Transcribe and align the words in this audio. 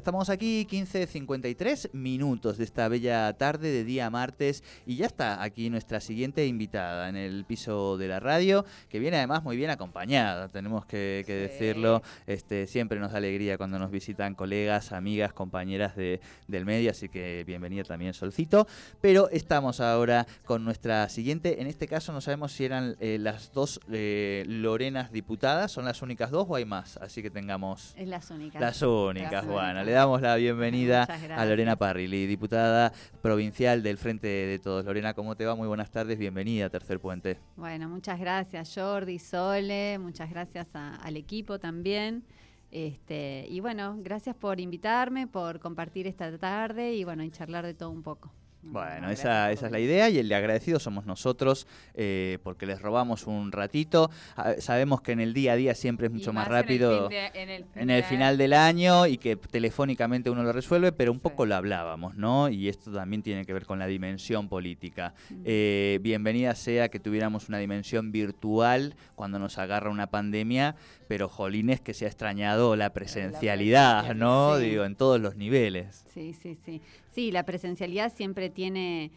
Estamos 0.00 0.30
aquí, 0.30 0.66
15.53 0.66 1.92
minutos 1.92 2.56
de 2.56 2.64
esta 2.64 2.88
bella 2.88 3.34
tarde 3.34 3.70
de 3.70 3.84
día 3.84 4.08
martes. 4.08 4.64
Y 4.86 4.96
ya 4.96 5.04
está 5.04 5.42
aquí 5.42 5.68
nuestra 5.68 6.00
siguiente 6.00 6.46
invitada 6.46 7.10
en 7.10 7.16
el 7.16 7.44
piso 7.44 7.98
de 7.98 8.08
la 8.08 8.18
radio, 8.18 8.64
que 8.88 8.98
viene 8.98 9.18
además 9.18 9.42
muy 9.42 9.58
bien 9.58 9.68
acompañada, 9.68 10.48
tenemos 10.48 10.86
que, 10.86 11.22
que 11.26 11.34
decirlo, 11.34 12.02
este, 12.26 12.66
siempre 12.66 12.98
nos 12.98 13.12
da 13.12 13.18
alegría 13.18 13.58
cuando 13.58 13.78
nos 13.78 13.90
visitan 13.90 14.34
colegas, 14.34 14.92
amigas, 14.92 15.34
compañeras 15.34 15.94
de, 15.96 16.22
del 16.48 16.64
medio, 16.64 16.90
así 16.92 17.10
que 17.10 17.44
bienvenida 17.46 17.84
también 17.84 18.14
Solcito, 18.14 18.66
pero 19.02 19.28
estamos 19.28 19.80
ahora 19.80 20.26
con 20.46 20.64
nuestra 20.64 21.10
siguiente, 21.10 21.60
en 21.60 21.66
este 21.66 21.86
caso 21.86 22.12
no 22.14 22.22
sabemos 22.22 22.52
si 22.52 22.64
eran 22.64 22.96
eh, 23.00 23.18
las 23.20 23.52
dos 23.52 23.80
eh, 23.92 24.44
Lorenas 24.46 25.12
diputadas, 25.12 25.70
son 25.70 25.84
las 25.84 26.00
únicas 26.00 26.30
dos 26.30 26.46
o 26.48 26.56
hay 26.56 26.64
más, 26.64 26.96
así 26.96 27.20
que 27.20 27.28
tengamos... 27.28 27.92
Es 27.98 28.08
las 28.08 28.30
únicas. 28.30 28.62
Las 28.62 28.80
únicas, 28.80 29.32
Las 29.32 29.46
bueno, 29.46 29.80
únicas. 29.80 29.89
Le 29.90 29.96
damos 29.96 30.22
la 30.22 30.36
bienvenida 30.36 31.02
a. 31.36 31.44
Lorena 31.44 31.74
Parrilli, 31.74 32.24
diputada 32.26 32.92
provincial 33.22 33.82
del 33.82 33.98
Frente 33.98 34.28
de 34.28 34.60
Todos. 34.60 34.84
Lorena, 34.84 35.14
¿cómo 35.14 35.34
te 35.34 35.44
va? 35.44 35.56
Muy 35.56 35.66
buenas 35.66 35.90
tardes, 35.90 36.16
bienvenida 36.16 36.66
a 36.66 36.70
Tercer 36.70 37.00
Puente. 37.00 37.38
Bueno, 37.56 37.88
muchas 37.88 38.20
gracias 38.20 38.72
Jordi, 38.72 39.18
Sole, 39.18 39.98
muchas 39.98 40.30
gracias 40.30 40.68
a- 40.74 40.94
al 40.94 41.16
equipo 41.16 41.58
también. 41.58 42.22
Este, 42.70 43.46
y 43.48 43.58
bueno, 43.58 43.96
gracias 43.98 44.36
por 44.36 44.60
invitarme, 44.60 45.26
por 45.26 45.58
compartir 45.58 46.06
esta 46.06 46.38
tarde 46.38 46.94
y 46.94 47.02
bueno, 47.02 47.24
y 47.24 47.30
charlar 47.32 47.66
de 47.66 47.74
todo 47.74 47.90
un 47.90 48.04
poco. 48.04 48.32
Bueno, 48.62 49.10
esa, 49.10 49.50
esa 49.52 49.66
es 49.66 49.72
la 49.72 49.80
idea 49.80 50.10
y 50.10 50.18
el 50.18 50.28
de 50.28 50.34
agradecido 50.34 50.78
somos 50.78 51.06
nosotros 51.06 51.66
eh, 51.94 52.38
porque 52.42 52.66
les 52.66 52.80
robamos 52.82 53.26
un 53.26 53.52
ratito. 53.52 54.10
Ah, 54.36 54.52
sabemos 54.58 55.00
que 55.00 55.12
en 55.12 55.20
el 55.20 55.32
día 55.32 55.52
a 55.52 55.56
día 55.56 55.74
siempre 55.74 56.08
es 56.08 56.12
mucho 56.12 56.32
más, 56.34 56.46
en 56.46 56.52
el 56.52 56.58
rápido. 56.62 57.08
de- 57.08 57.26
en 57.34 57.48
el, 57.90 57.98
en 57.98 58.04
final 58.04 58.36
del 58.36 58.52
año 58.52 59.06
y 59.06 59.16
que 59.16 59.36
telefónicamente 59.36 60.28
uno 60.30 60.42
lo 60.42 60.52
resuelve, 60.52 60.92
pero 60.92 61.10
un 61.10 61.18
Sí. 61.18 61.22
poco 61.22 61.46
lo 61.46 61.54
hablábamos, 61.56 62.16
¿no? 62.16 62.48
Y 62.50 62.68
esto 62.68 62.92
también 62.92 63.22
tiene 63.22 63.44
que 63.46 63.52
ver 63.54 63.64
con 63.64 63.78
la 63.78 63.86
dimensión 63.86 64.48
política. 64.48 65.14
Eh, 65.44 65.98
bienvenida 66.02 66.54
sea 66.54 66.88
que 66.90 67.00
tuviéramos 67.00 67.48
una 67.48 67.58
dimensión 67.58 68.12
virtual 68.12 68.94
cuando 69.14 69.38
nos 69.38 69.56
agarra 69.58 69.90
una 69.90 70.08
pandemia, 70.08 70.76
pero 71.08 71.28
jolines 71.28 71.80
que 71.80 71.94
se 71.94 72.04
ha 72.04 72.08
extrañado 72.08 72.76
la 72.76 72.92
presencialidad, 72.92 74.14
¿no? 74.14 74.58
Sí. 74.58 74.64
Digo, 74.70 74.84
en 74.84 74.96
todos 74.96 75.20
los 75.20 75.36
niveles. 75.36 76.04
Sí, 76.12 76.34
sí, 76.34 76.56
sí. 76.64 76.80
Sí, 77.12 77.30
la 77.32 77.44
presencialidad 77.44 78.12
siempre 78.14 78.50
tiene, 78.50 79.10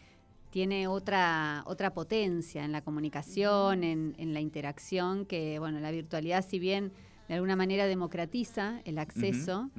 tiene 0.50 0.88
otra, 0.88 1.62
otra 1.66 1.94
potencia 1.94 2.64
en 2.64 2.72
la 2.72 2.82
comunicación, 2.82 3.84
en, 3.84 4.14
en 4.18 4.34
la 4.34 4.40
interacción, 4.40 5.26
que 5.26 5.58
bueno, 5.58 5.80
la 5.80 5.90
virtualidad 5.90 6.44
si 6.44 6.58
bien 6.58 6.92
de 7.28 7.34
alguna 7.34 7.56
manera 7.56 7.86
democratiza 7.86 8.82
el 8.84 8.98
acceso, 8.98 9.70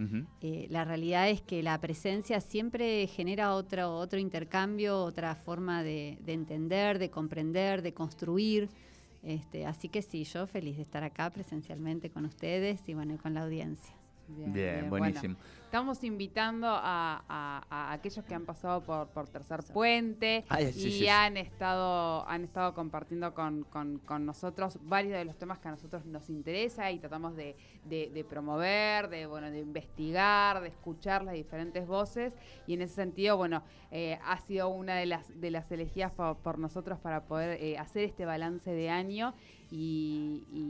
eh, 0.42 0.66
la 0.72 0.84
realidad 0.84 1.30
es 1.30 1.42
que 1.42 1.62
la 1.62 1.80
presencia 1.80 2.42
siempre 2.42 3.06
genera 3.06 3.54
otro, 3.54 3.96
otro 3.98 4.18
intercambio, 4.18 4.98
otra 5.04 5.36
forma 5.36 5.84
de, 5.84 6.18
de 6.22 6.34
entender, 6.34 6.98
de 6.98 7.12
comprender, 7.12 7.84
de 7.84 7.94
construir. 7.94 8.70
Este, 9.22 9.68
así 9.68 9.90
que 9.90 10.02
sí, 10.02 10.24
yo 10.24 10.48
feliz 10.48 10.78
de 10.78 10.82
estar 10.82 11.04
acá 11.04 11.30
presencialmente 11.30 12.10
con 12.10 12.26
ustedes 12.26 12.82
y 12.88 12.96
bueno, 12.96 13.14
y 13.14 13.18
con 13.18 13.36
la 13.36 13.44
audiencia. 13.44 13.94
Bien, 14.28 14.90
buenísimo. 14.90 15.36
estamos 15.66 16.04
invitando 16.04 16.68
a, 16.68 17.24
a- 17.28 17.64
a 17.70 17.92
aquellos 17.92 18.24
que 18.26 18.34
han 18.34 18.46
pasado 18.46 18.82
por, 18.82 19.08
por 19.10 19.28
Tercer 19.28 19.62
Puente 19.74 20.46
Ay, 20.50 20.72
sí, 20.72 20.80
y 20.80 20.84
sí, 20.84 20.92
sí. 21.00 21.08
han 21.10 21.36
estado 21.38 22.28
han 22.28 22.44
estado 22.44 22.74
compartiendo 22.74 23.34
con, 23.34 23.64
con- 23.66 24.00
con 24.00 24.26
nosotros 24.26 24.80
varios 24.84 25.14
de 25.14 25.26
los 25.26 25.38
temas 25.38 25.60
que 25.60 25.68
a 25.68 25.72
nosotros 25.72 26.06
nos 26.06 26.30
interesa 26.30 26.90
y 26.92 27.00
tratamos 27.00 27.36
de, 27.36 27.56
de- 27.84 28.10
de 28.14 28.24
promover, 28.24 29.10
de 29.10 29.26
bueno, 29.28 29.52
de 29.52 29.60
investigar, 29.60 30.62
de 30.62 30.70
escuchar 30.70 31.24
las 31.24 31.34
diferentes 31.36 31.86
voces 31.88 32.34
y 32.68 32.74
en 32.76 32.82
ese 32.82 32.96
sentido, 32.96 33.38
bueno, 33.38 33.62
eh, 33.92 34.18
ha 34.26 34.40
sido 34.40 34.70
una 34.70 34.96
de 34.96 35.06
las 35.06 35.40
de 35.40 35.52
las 35.52 35.70
elegidas 35.72 36.12
por, 36.14 36.38
por 36.38 36.58
nosotros 36.58 37.00
para 37.00 37.26
poder 37.26 37.62
eh, 37.62 37.78
hacer 37.78 38.04
este 38.06 38.26
balance 38.26 38.72
de 38.72 38.90
año 38.90 39.34
y, 39.72 40.44
y, 40.54 40.65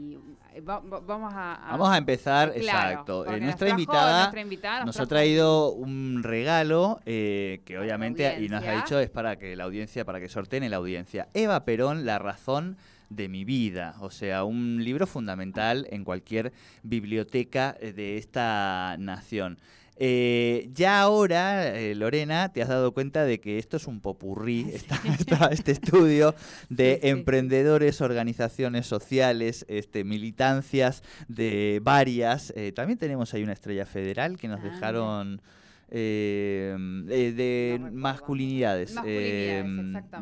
va- 0.68 0.80
va- 0.80 1.00
vamos 1.00 1.32
a, 1.34 1.58
Vamos 1.70 1.88
a 1.90 1.96
empezar, 1.98 2.52
Claro, 2.52 2.88
exacto. 2.90 3.26
Eh, 3.26 3.40
nuestra, 3.40 3.66
trajo- 3.68 3.70
invitada 3.80 4.18
nuestra 4.22 4.40
invitada 4.40 4.78
nos 4.80 4.86
nos 4.86 5.00
ha 5.00 5.06
traído 5.06 5.72
un 5.72 6.22
regalo 6.22 7.00
eh, 7.06 7.60
que 7.64 7.78
obviamente, 7.78 8.38
y 8.40 8.48
nos 8.48 8.64
ha 8.64 8.72
dicho, 8.72 8.98
es 8.98 9.10
para 9.10 9.36
que 9.36 9.54
la 9.56 9.64
audiencia, 9.64 10.04
para 10.04 10.20
que 10.20 10.28
sorteen 10.28 10.62
en 10.64 10.70
la 10.70 10.76
audiencia. 10.78 11.28
Eva 11.34 11.64
Perón, 11.64 12.04
La 12.06 12.18
razón 12.18 12.76
de 13.08 13.28
mi 13.28 13.44
vida. 13.44 13.94
O 14.00 14.10
sea, 14.10 14.42
un 14.42 14.82
libro 14.82 15.06
fundamental 15.06 15.86
en 15.90 16.02
cualquier 16.02 16.52
biblioteca 16.82 17.76
eh, 17.80 17.92
de 17.92 18.16
esta 18.16 18.96
nación. 18.98 19.58
Eh, 19.98 20.68
ya 20.74 21.00
ahora, 21.00 21.74
eh, 21.74 21.94
Lorena, 21.94 22.52
te 22.52 22.60
has 22.60 22.68
dado 22.68 22.92
cuenta 22.92 23.24
de 23.24 23.40
que 23.40 23.56
esto 23.58 23.78
es 23.78 23.86
un 23.86 24.00
popurrí, 24.00 24.66
esta- 24.72 25.00
esta- 25.18 25.46
este 25.46 25.72
estudio 25.72 26.34
de 26.68 26.94
Sí, 26.96 27.00
sí. 27.02 27.08
emprendedores, 27.08 28.00
organizaciones 28.02 28.86
sociales, 28.86 29.64
este, 29.68 30.04
militancias 30.04 31.02
de 31.28 31.80
varias. 31.82 32.52
eh, 32.56 32.72
también 32.72 32.98
tenemos 32.98 33.32
ahí 33.32 33.42
una 33.42 33.52
estrella 33.54 33.86
federal 33.86 34.36
que 34.36 34.48
nos 34.48 34.60
Ah, 34.60 34.64
dejaron 34.64 35.40
eh, 35.88 36.76
eh, 37.08 37.32
de 37.32 37.78
No 37.80 37.92
masculinidades. 37.92 38.94
Eh, 39.04 39.62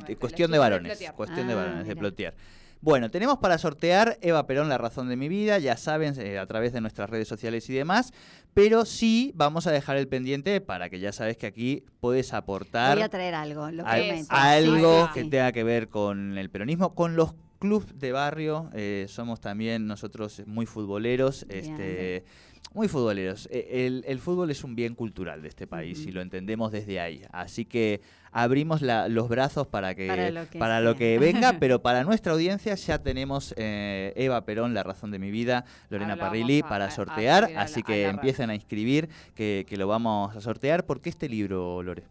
de 0.07 0.17
cuestión 0.17 0.51
de 0.51 0.57
de 0.57 0.59
varones. 0.59 0.93
Plotier. 0.93 1.13
cuestión 1.15 1.47
de 1.49 1.53
Ah, 1.55 1.57
varones, 1.57 1.87
de. 1.89 1.97
Plotier. 1.97 2.35
Bueno, 2.83 3.11
tenemos 3.11 3.39
para 3.39 3.57
sortear 3.57 4.19
Eva 4.21 4.47
Perón, 4.47 4.69
La 4.69 4.77
razón 4.77 5.09
de 5.09 5.17
mi 5.17 5.27
vida, 5.31 5.59
ya 5.59 5.79
saben, 5.79 6.15
a 6.37 6.45
través 6.47 6.75
de 6.75 6.83
nuestras 6.83 7.09
redes 7.09 7.27
sociales 7.27 7.71
y 7.71 7.73
demás, 7.73 8.13
pero 8.55 8.85
sí 8.85 9.33
vamos 9.35 9.67
a 9.67 9.73
dejar 9.73 9.97
el 9.97 10.09
pendiente 10.09 10.61
para 10.61 10.89
que 10.89 11.01
ya 11.01 11.13
sabes 11.13 11.37
que 11.37 11.47
aquí 11.47 11.85
puedes 12.01 12.33
aportar 12.33 12.95
Voy 12.97 13.03
a 13.03 13.09
traer 13.09 13.35
algo, 13.35 13.71
lo 13.71 13.85
al- 13.87 14.03
prometo. 14.07 14.29
algo 14.31 15.05
Sí, 15.07 15.11
que 15.15 15.23
sí. 15.25 15.31
tenga 15.31 15.53
que 15.53 15.65
ver 15.65 15.89
con 15.89 16.39
el 16.39 16.51
peronismo, 16.51 16.95
con 16.95 17.17
los 17.17 17.35
clubes 17.59 17.99
de 17.99 18.13
barrio. 18.13 18.71
eh, 18.75 19.07
somos 19.09 19.41
también 19.41 19.87
nosotros 19.87 20.43
muy 20.47 20.67
futboleros, 20.67 21.47
Bien. 21.49 21.65
este, 21.65 22.25
muy 22.75 22.89
futboleros. 22.89 23.49
Eh, 23.51 23.87
El, 23.87 24.05
el 24.07 24.19
fútbol 24.19 24.51
es 24.51 24.63
un 24.65 24.75
bien 24.75 24.95
cultural 24.95 25.41
de 25.43 25.49
este 25.49 25.67
país 25.67 26.05
y 26.07 26.13
lo 26.13 26.21
entendemos 26.21 26.73
desde 26.73 27.01
ahí. 27.01 27.23
Así 27.33 27.65
que 27.65 28.01
abrimos 28.33 28.83
la- 28.83 29.09
los 29.09 29.29
brazos 29.29 29.67
para 29.69 29.95
que 29.95 30.09
Para 30.09 30.31
lo 30.31 30.51
que 30.51 30.59
para 30.59 30.81
lo 30.81 30.91
sea. 30.91 30.99
que 30.99 31.19
venga, 31.21 31.53
pero 31.61 31.81
para 31.83 32.03
nuestra 32.05 32.33
audiencia 32.33 32.75
ya 32.75 32.99
tenemos 33.03 33.55
eh, 33.57 34.13
Eva 34.17 34.45
Perón, 34.45 34.75
La 34.75 34.83
razón 34.83 35.11
de 35.13 35.19
mi 35.21 35.31
vida, 35.31 35.65
Lorena 35.89 36.17
Parrilli 36.17 36.61
a- 36.61 36.69
para 36.69 36.87
a 36.87 36.91
sortear, 36.91 37.45
a 37.57 37.63
así 37.63 37.83
que 37.85 38.07
empiecen 38.09 38.51
a 38.51 38.55
inscribir, 38.57 39.09
que, 39.35 39.65
que 39.69 39.77
lo 39.77 39.87
vamos 39.87 40.35
a 40.37 40.41
sortear. 40.41 40.85
¿Por 40.85 41.01
qué 41.01 41.11
este 41.11 41.29
libro, 41.29 41.83
Lore? 41.83 42.03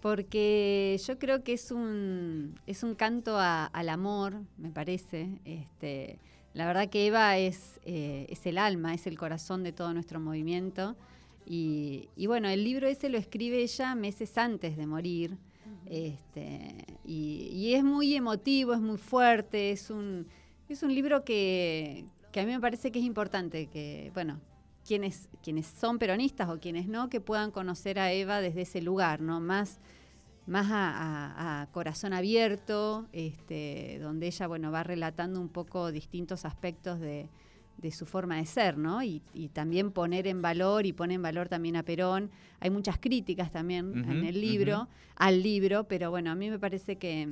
Porque 0.00 0.96
yo 1.04 1.18
creo 1.18 1.42
que 1.42 1.54
es 1.54 1.72
un, 1.72 2.54
es 2.66 2.84
un 2.84 2.94
canto 2.94 3.36
a- 3.38 3.66
al 3.66 3.88
amor, 3.88 4.34
me 4.56 4.70
parece. 4.70 5.28
Este, 5.44 6.18
la 6.58 6.66
verdad 6.66 6.88
que 6.90 7.06
Eva 7.06 7.38
es, 7.38 7.78
eh, 7.84 8.26
es 8.28 8.44
el 8.44 8.58
alma, 8.58 8.92
es 8.92 9.06
el 9.06 9.16
corazón 9.16 9.62
de 9.62 9.70
todo 9.70 9.94
nuestro 9.94 10.18
movimiento. 10.18 10.96
Y, 11.46 12.08
y 12.16 12.26
bueno, 12.26 12.48
el 12.48 12.64
libro 12.64 12.88
ese 12.88 13.08
lo 13.10 13.16
escribe 13.16 13.62
ella 13.62 13.94
meses 13.94 14.36
antes 14.36 14.76
de 14.76 14.84
morir. 14.84 15.38
Este, 15.86 16.84
y, 17.04 17.48
y 17.52 17.74
es 17.74 17.84
muy 17.84 18.12
emotivo, 18.16 18.74
es 18.74 18.80
muy 18.80 18.98
fuerte, 18.98 19.70
es 19.70 19.88
un, 19.88 20.26
es 20.68 20.82
un 20.82 20.92
libro 20.92 21.24
que, 21.24 22.06
que 22.32 22.40
a 22.40 22.44
mí 22.44 22.50
me 22.50 22.60
parece 22.60 22.90
que 22.90 22.98
es 22.98 23.04
importante 23.04 23.68
que, 23.68 24.10
bueno, 24.12 24.40
quienes, 24.84 25.28
quienes 25.44 25.64
son 25.64 26.00
peronistas 26.00 26.48
o 26.48 26.58
quienes 26.58 26.88
no, 26.88 27.08
que 27.08 27.20
puedan 27.20 27.52
conocer 27.52 28.00
a 28.00 28.10
Eva 28.10 28.40
desde 28.40 28.62
ese 28.62 28.82
lugar, 28.82 29.20
¿no? 29.20 29.38
Más, 29.38 29.78
más 30.48 30.66
a, 30.70 31.68
corazón 31.72 32.12
abierto, 32.12 33.06
este, 33.12 33.98
donde 34.00 34.26
ella 34.26 34.46
bueno, 34.46 34.72
va 34.72 34.82
relatando 34.82 35.40
un 35.40 35.48
poco 35.48 35.92
distintos 35.92 36.44
aspectos 36.44 36.98
de, 37.00 37.28
su 37.92 38.06
forma 38.06 38.36
de 38.36 38.46
ser, 38.46 38.76
¿no? 38.76 39.02
Y, 39.02 39.20
también 39.52 39.92
poner 39.92 40.26
en 40.26 40.42
valor 40.42 40.86
y 40.86 40.92
pone 40.92 41.14
en 41.14 41.22
valor 41.22 41.48
también 41.48 41.76
a 41.76 41.82
Perón. 41.82 42.30
Hay 42.60 42.70
muchas 42.70 42.98
críticas 42.98 43.52
también 43.52 44.04
en 44.08 44.24
el 44.24 44.40
libro, 44.40 44.88
al 45.16 45.42
libro, 45.42 45.84
pero 45.84 46.10
bueno, 46.10 46.30
a 46.30 46.34
mí 46.34 46.50
me 46.50 46.58
parece 46.58 46.96
que, 46.96 47.28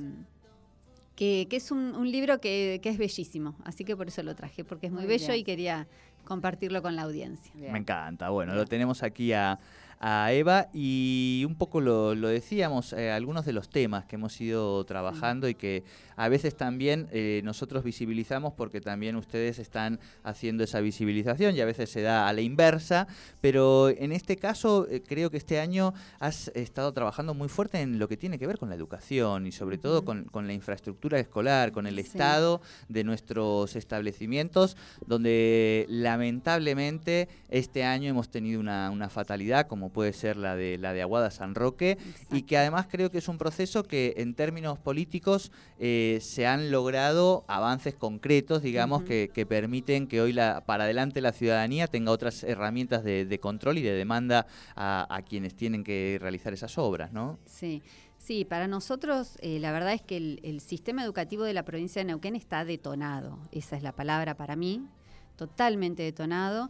que, 1.17 1.47
es 1.49 1.71
un, 1.71 2.09
libro 2.09 2.39
que, 2.39 2.79
es 2.81 2.97
bellísimo, 2.97 3.55
así 3.65 3.83
que 3.83 3.97
por 3.97 4.07
eso 4.07 4.21
lo 4.21 4.35
traje, 4.35 4.63
porque 4.63 4.87
es 4.87 4.93
muy, 4.93 5.07
bello 5.07 5.33
y 5.33 5.43
quería 5.43 5.87
compartirlo 6.23 6.81
con 6.83 6.95
la 6.95 7.03
audiencia. 7.03 7.51
Me 7.55 7.79
encanta, 7.79 8.29
bueno, 8.29 8.53
lo 8.53 8.65
tenemos 8.65 9.01
aquí 9.01 9.33
a 9.33 9.59
a 9.99 10.31
Eva 10.31 10.69
y 10.73 11.43
un 11.47 11.55
poco 11.55 11.81
lo, 11.81 12.15
decíamos, 12.15 12.93
eh, 12.93 13.11
algunos 13.11 13.45
de 13.45 13.53
los 13.53 13.69
temas 13.69 14.05
que 14.05 14.15
hemos 14.15 14.39
ido 14.39 14.83
trabajando 14.85 15.49
y 15.49 15.55
que 15.55 15.83
a 16.15 16.29
veces 16.29 16.55
también 16.55 17.07
eh, 17.11 17.41
nosotros 17.43 17.83
visibilizamos 17.83 18.53
porque 18.53 18.81
también 18.81 19.15
ustedes 19.15 19.59
están 19.59 19.99
haciendo 20.23 20.63
esa 20.63 20.81
visibilización 20.81 21.55
y 21.55 21.61
a 21.61 21.65
veces 21.65 21.89
se 21.89 22.01
da 22.01 22.27
a 22.27 22.33
la 22.33 22.41
inversa, 22.41 23.07
pero 23.41 23.89
en 23.89 24.11
este 24.11 24.37
caso 24.37 24.87
eh, 24.89 25.01
creo 25.05 25.31
que 25.31 25.37
este 25.37 25.59
año 25.59 25.93
has 26.19 26.49
estado 26.49 26.91
trabajando 26.93 27.33
muy 27.33 27.49
fuerte 27.49 27.81
en 27.81 27.97
lo 27.97 28.07
que 28.07 28.17
tiene 28.17 28.37
que 28.37 28.47
ver 28.47 28.59
con 28.59 28.69
la 28.69 28.75
educación 28.75 29.47
y 29.47 29.51
sobre 29.51 29.77
todo 29.77 30.05
con, 30.05 30.27
la 30.33 30.53
infraestructura 30.53 31.19
escolar, 31.19 31.71
con 31.71 31.87
el 31.87 31.97
estado 31.97 32.61
de 32.87 33.03
nuestros 33.03 33.75
establecimientos, 33.75 34.77
donde 35.05 35.85
lamentablemente 35.89 37.27
este 37.49 37.83
año 37.83 38.09
hemos 38.09 38.29
tenido 38.29 38.59
una, 38.59 38.91
una 38.91 39.09
fatalidad 39.09 39.67
como 39.67 39.86
puede 39.89 40.13
ser 40.13 40.37
la 40.37 40.55
de 40.55 40.77
la 40.77 40.93
de 40.93 41.01
Aguada 41.01 41.31
San 41.31 41.55
Roque, 41.55 41.97
y 42.31 42.43
que 42.43 42.57
además 42.57 42.87
creo 42.89 43.11
que 43.11 43.17
es 43.17 43.27
un 43.27 43.37
proceso 43.37 43.83
que 43.83 44.15
en 44.17 44.33
términos 44.33 44.79
políticos 44.79 45.51
eh, 45.79 46.19
se 46.21 46.47
han 46.47 46.71
logrado 46.71 47.45
avances 47.47 47.95
concretos, 47.95 48.61
digamos, 48.61 49.03
que, 49.03 49.45
permiten 49.47 50.07
que 50.07 50.21
hoy 50.21 50.33
la, 50.33 50.63
para 50.65 50.83
adelante 50.83 51.21
la 51.21 51.31
ciudadanía 51.31 51.87
tenga 51.87 52.11
otras 52.11 52.43
herramientas 52.43 53.03
de, 53.03 53.39
control 53.39 53.77
y 53.77 53.81
de 53.81 53.93
demanda 53.93 54.47
a, 54.75 55.21
quienes 55.27 55.55
tienen 55.55 55.83
que 55.83 56.17
realizar 56.19 56.53
esas 56.53 56.77
obras, 56.77 57.11
¿no? 57.11 57.39
Sí. 57.45 57.81
Sí, 58.17 58.43
para 58.43 58.67
nosotros 58.67 59.37
eh, 59.41 59.57
la 59.59 59.71
verdad 59.71 59.93
es 59.93 60.01
que 60.01 60.17
el, 60.17 60.59
sistema 60.59 61.03
educativo 61.03 61.43
de 61.43 61.53
la 61.53 61.63
provincia 61.63 62.01
de 62.01 62.05
Neuquén 62.07 62.35
está 62.35 62.65
detonado, 62.65 63.39
esa 63.53 63.77
es 63.77 63.83
la 63.83 63.93
palabra 63.93 64.35
para 64.35 64.57
mí, 64.57 64.85
totalmente 65.37 66.03
detonado. 66.03 66.69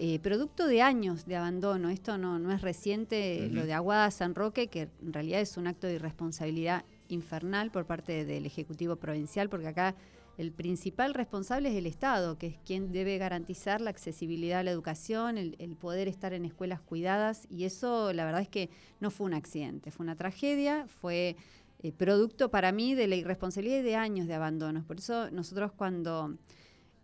Eh, 0.00 0.20
producto 0.20 0.68
de 0.68 0.80
años 0.80 1.26
de 1.26 1.34
abandono. 1.34 1.88
Esto 1.88 2.18
no, 2.18 2.38
no 2.38 2.52
es 2.52 2.62
reciente, 2.62 3.48
lo 3.50 3.66
de 3.66 3.72
Aguada 3.72 4.12
San 4.12 4.36
Roque, 4.36 4.68
que 4.68 4.88
en 5.02 5.12
realidad 5.12 5.40
es 5.40 5.56
un 5.56 5.66
acto 5.66 5.88
de 5.88 5.94
irresponsabilidad 5.94 6.84
infernal 7.08 7.72
por 7.72 7.84
parte 7.84 8.24
del 8.24 8.46
Ejecutivo 8.46 8.94
Provincial, 8.94 9.48
porque 9.48 9.66
acá 9.66 9.96
el 10.36 10.52
principal 10.52 11.14
responsable 11.14 11.70
es 11.70 11.74
el 11.74 11.86
Estado, 11.86 12.38
que 12.38 12.46
es 12.46 12.58
quien 12.64 12.92
debe 12.92 13.18
garantizar 13.18 13.80
la 13.80 13.90
accesibilidad 13.90 14.60
a 14.60 14.62
la 14.62 14.70
educación, 14.70 15.36
el, 15.36 15.76
poder 15.80 16.06
estar 16.06 16.32
en 16.32 16.44
escuelas 16.44 16.80
cuidadas, 16.80 17.48
y 17.50 17.64
eso 17.64 18.12
la 18.12 18.24
verdad 18.24 18.42
es 18.42 18.48
que 18.48 18.70
no 19.00 19.10
fue 19.10 19.26
un 19.26 19.34
accidente, 19.34 19.90
fue 19.90 20.04
una 20.04 20.14
tragedia, 20.14 20.86
fue 20.86 21.34
eh, 21.82 21.90
producto 21.90 22.52
para 22.52 22.70
mí 22.70 22.94
de 22.94 23.08
la 23.08 23.16
irresponsabilidad 23.16 23.82
de 23.82 23.96
años 23.96 24.28
de 24.28 24.34
abandonos. 24.34 24.84
Por 24.84 24.98
eso 24.98 25.28
nosotros 25.32 25.72
cuando 25.72 26.36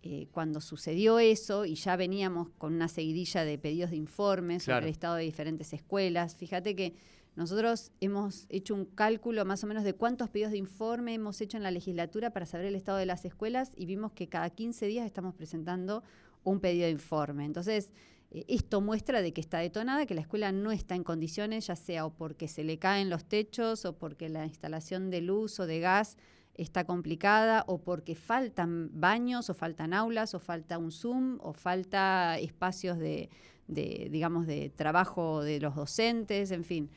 eh, 0.06 0.29
cuando 0.33 0.61
sucedió 0.61 1.19
eso 1.19 1.65
y 1.65 1.77
ya 1.77 1.97
veníamos 1.97 2.51
con 2.59 2.75
una 2.75 2.89
seguidilla 2.89 3.43
de 3.43 3.56
pedidos 3.56 3.91
de 3.91 3.97
informes 3.97 4.65
sobre 4.65 4.81
el 4.85 4.91
estado 4.91 5.15
de 5.15 5.23
diferentes 5.23 5.73
escuelas, 5.73 6.37
fíjate 6.37 6.77
que 6.77 6.95
nosotros 7.37 7.91
hemos 8.03 8.45
hecho 8.51 8.75
un 8.75 8.85
cálculo 8.85 9.47
más 9.47 9.65
o 9.65 9.67
menos 9.67 9.83
de 9.83 9.95
cuántos 9.95 10.29
pedidos 10.29 10.53
de 10.53 10.59
informe 10.59 11.15
hemos 11.15 11.41
hecho 11.41 11.56
en 11.56 11.62
la 11.62 11.71
legislatura 11.71 12.35
para 12.35 12.45
saber 12.45 12.67
el 12.67 12.75
estado 12.75 12.99
de 12.99 13.06
las 13.06 13.25
escuelas 13.25 13.73
y 13.77 13.87
vimos 13.87 14.12
que 14.12 14.29
cada 14.29 14.51
15 14.51 14.85
días 14.89 15.06
estamos 15.06 15.35
presentando 15.35 16.03
un 16.43 16.61
pedido 16.61 16.85
de 16.85 16.91
informe. 16.91 17.47
Entonces, 17.47 17.91
eh, 18.31 18.45
esto 18.47 18.83
muestra 18.83 19.23
de 19.23 19.33
que 19.33 19.41
está 19.41 19.61
detonada, 19.61 20.05
que 20.05 20.15
la 20.15 20.21
escuela 20.21 20.53
no 20.53 20.71
está 20.71 20.97
en 20.97 21.03
condiciones, 21.03 21.69
ya 21.69 21.77
sea 21.77 22.05
o 22.05 22.11
porque 22.11 22.47
se 22.47 22.62
le 22.62 22.79
caen 22.79 23.09
los 23.09 23.25
techos 23.25 23.87
o 23.87 23.97
porque 23.97 24.29
la 24.29 24.45
instalación 24.45 25.09
de 25.09 25.23
luz 25.23 25.59
o 25.61 25.67
de 25.67 25.81
gas 25.81 26.19
está 26.55 26.85
complicada 26.85 27.65
o 27.67 27.79
porque 27.79 28.15
faltan 28.15 28.91
baños 28.93 29.51
o 29.51 29.55
faltan 29.55 29.93
aulas 29.93 30.35
o 30.35 30.39
falta 30.39 30.79
un 30.79 30.93
Zoom 30.93 31.39
o 31.41 31.53
falta 31.53 32.39
espacios 32.39 32.99
de, 32.99 33.29
digamos, 33.67 34.47
de 34.47 34.71
trabajo 34.71 35.43
de 35.43 35.61
los 35.61 35.75
docentes, 35.75 36.51
en 36.51 36.65
fin. 36.65 36.91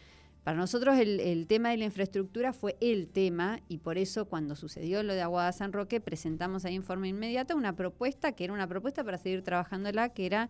Para 0.43 0.57
nosotros 0.57 0.97
el, 0.97 1.45
tema 1.47 1.71
de 1.71 1.77
la 1.77 1.85
infraestructura 1.85 2.53
fue 2.53 2.77
el 2.79 3.09
tema 3.09 3.59
y 3.67 3.79
por 3.79 3.97
eso 3.97 4.25
cuando 4.25 4.55
sucedió 4.55 5.03
lo 5.03 5.13
de 5.13 5.21
Aguada 5.21 5.51
San 5.51 5.73
Roque 5.73 5.99
presentamos 5.99 6.63
ahí 6.63 6.75
en 6.75 6.83
forma 6.83 7.07
inmediata 7.09 7.53
una 7.53 7.75
propuesta 7.75 8.31
que 8.31 8.45
era 8.45 8.53
una 8.53 8.67
propuesta 8.67 9.03
para 9.03 9.17
seguir 9.17 9.43
trabajándola, 9.43 10.09
que 10.09 10.25
era 10.25 10.49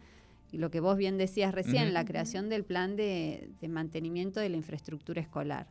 lo 0.51 0.69
que 0.69 0.81
vos 0.81 0.98
bien 0.98 1.18
decías 1.18 1.54
recién, 1.54 1.94
la 1.94 2.06
creación 2.06 2.48
del 2.48 2.63
plan 2.63 2.95
de 2.95 3.50
mantenimiento 3.68 4.39
de 4.39 4.50
la 4.50 4.57
infraestructura 4.57 5.19
escolar. 5.19 5.68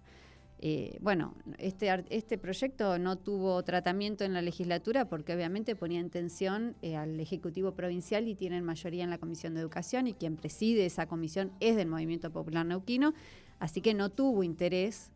Eh, 0.59 0.97
bueno, 1.01 1.35
este, 1.59 1.91
este 2.09 2.39
proyecto 2.39 2.99
no 2.99 3.17
tuvo 3.17 3.63
tratamiento 3.63 4.25
en 4.25 4.33
la 4.33 4.41
legislatura 4.41 5.07
porque 5.07 5.35
obviamente 5.35 5.77
ponía 5.77 6.01
en 6.01 6.09
tensión 6.09 6.77
eh, 6.81 6.97
al 6.97 7.21
Ejecutivo 7.21 7.73
Provincial 7.73 8.27
y 8.27 8.35
tienen 8.35 8.65
mayoría 8.65 9.05
en 9.05 9.11
la 9.11 9.19
Comisión 9.19 9.55
de 9.55 9.61
Educación 9.61 10.07
y 10.07 10.15
quien 10.15 10.37
preside 10.37 10.87
esa 10.87 11.07
comisión 11.07 11.53
es 11.61 11.77
del 11.77 11.89
Movimiento 11.89 12.31
Popular 12.31 12.65
Neuquino, 12.65 13.13
así 13.59 13.83
que 13.83 13.93
no 13.93 14.09
tuvo 14.09 14.43
interés 14.43 15.11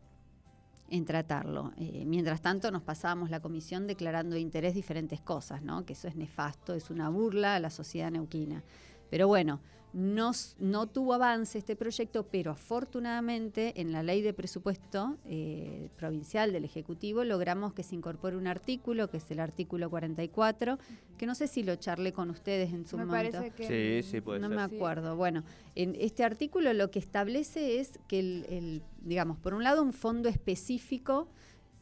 en 0.91 1.05
tratarlo. 1.05 1.71
Eh, 1.77 2.03
mientras 2.05 2.41
tanto, 2.41 2.69
nos 2.69 2.83
pasábamos 2.83 3.31
la 3.31 3.39
comisión 3.39 3.87
declarando 3.87 4.35
de 4.35 4.41
interés 4.41 4.75
diferentes 4.75 5.21
cosas, 5.21 5.63
¿no? 5.63 5.85
que 5.85 5.93
eso 5.93 6.07
es 6.07 6.15
nefasto, 6.15 6.75
es 6.75 6.91
una 6.91 7.09
burla 7.09 7.55
a 7.55 7.59
la 7.59 7.71
sociedad 7.71 8.11
neuquina. 8.11 8.63
Pero 9.09 9.27
bueno, 9.27 9.59
no, 9.93 10.31
no 10.59 10.87
tuvo 10.87 11.13
avance 11.13 11.57
este 11.57 11.75
proyecto, 11.75 12.23
pero 12.23 12.51
afortunadamente 12.51 13.79
en 13.81 13.91
la 13.91 14.03
ley 14.03 14.21
de 14.21 14.33
presupuesto 14.33 15.17
eh, 15.25 15.89
provincial 15.97 16.53
del 16.53 16.63
Ejecutivo 16.63 17.23
logramos 17.23 17.73
que 17.73 17.83
se 17.83 17.95
incorpore 17.95 18.37
un 18.37 18.47
artículo, 18.47 19.09
que 19.09 19.17
es 19.17 19.29
el 19.31 19.39
artículo 19.39 19.89
44, 19.89 20.79
que 21.17 21.25
no 21.25 21.35
sé 21.35 21.47
si 21.47 21.63
lo 21.63 21.75
charlé 21.75 22.13
con 22.13 22.29
ustedes 22.29 22.71
en 22.73 22.85
su 22.85 22.97
me 22.97 23.05
momento. 23.05 23.39
Parece 23.39 23.55
que 23.55 24.01
sí, 24.01 24.09
sí, 24.09 24.21
puede 24.21 24.39
no 24.39 24.49
me 24.49 24.61
acuerdo. 24.61 25.15
Bueno, 25.15 25.43
en 25.75 25.95
este 25.99 26.23
artículo 26.23 26.73
lo 26.73 26.89
que 26.89 26.99
establece 26.99 27.79
es 27.79 27.99
que, 28.07 28.19
el, 28.19 28.81
digamos, 29.01 29.37
por 29.37 29.53
un 29.53 29.63
lado 29.63 29.83
un 29.83 29.93
fondo 29.93 30.29
específico 30.29 31.27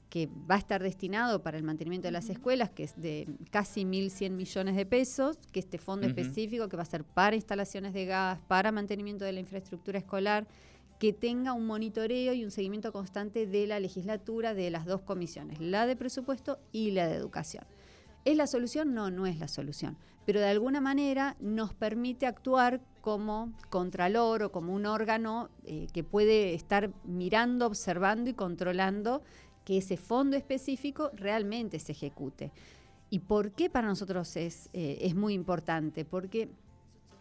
que 0.09 0.27
va 0.49 0.55
a 0.55 0.57
estar 0.57 0.81
destinado 0.81 1.43
para 1.43 1.57
el 1.57 1.63
mantenimiento 1.63 2.07
de 2.07 2.11
las 2.11 2.29
escuelas, 2.29 2.71
que 2.71 2.83
es 2.83 2.99
de 2.99 3.27
casi 3.51 3.85
1.100 3.85 4.31
millones 4.31 4.75
de 4.75 4.85
pesos, 4.85 5.37
que 5.51 5.59
este 5.59 5.77
fondo 5.77 6.07
específico 6.07 6.67
que 6.67 6.77
va 6.77 6.83
a 6.83 6.87
ser 6.87 7.03
para 7.03 7.35
instalaciones 7.35 7.93
de 7.93 8.05
gas, 8.05 8.39
para 8.47 8.71
mantenimiento 8.71 9.23
de 9.23 9.33
la 9.33 9.39
infraestructura 9.39 9.99
escolar, 9.99 10.47
que 10.99 11.13
tenga 11.13 11.53
un 11.53 11.65
monitoreo 11.65 12.33
y 12.33 12.43
un 12.43 12.51
seguimiento 12.51 12.91
constante 12.91 13.45
de 13.45 13.67
la 13.67 13.79
legislatura 13.79 14.53
de 14.53 14.69
las 14.69 14.85
dos 14.85 15.01
comisiones, 15.01 15.59
la 15.59 15.85
de 15.85 15.95
presupuesto 15.95 16.59
y 16.71 16.91
la 16.91 17.07
de 17.07 17.15
educación. 17.15 17.63
¿Es 18.25 18.35
la 18.35 18.47
solución? 18.47 18.93
No, 18.93 19.09
no 19.09 19.25
es 19.25 19.39
la 19.39 19.47
solución. 19.47 19.97
Pero 20.25 20.41
de 20.41 20.47
alguna 20.47 20.81
manera 20.81 21.37
nos 21.39 21.73
permite 21.73 22.27
actuar 22.27 22.81
como 23.01 23.53
contralor 23.69 24.43
o 24.43 24.51
como 24.51 24.73
un 24.73 24.85
órgano 24.85 25.49
eh, 25.63 25.87
que 25.93 26.03
puede 26.03 26.53
estar 26.53 26.91
mirando, 27.05 27.65
observando 27.65 28.29
y 28.29 28.33
controlando 28.33 29.23
que 29.69 29.77
ese 29.77 29.97
fondo 29.97 30.35
específico 30.35 31.11
realmente 31.13 31.77
se 31.77 31.91
ejecute. 31.91 32.51
¿Y 33.11 33.19
por 33.19 33.51
qué 33.51 33.69
para 33.69 33.88
nosotros 33.88 34.35
es, 34.35 34.67
eh, 34.73 34.97
es 35.01 35.13
muy 35.13 35.35
importante? 35.35 36.05
Porque 36.05 36.49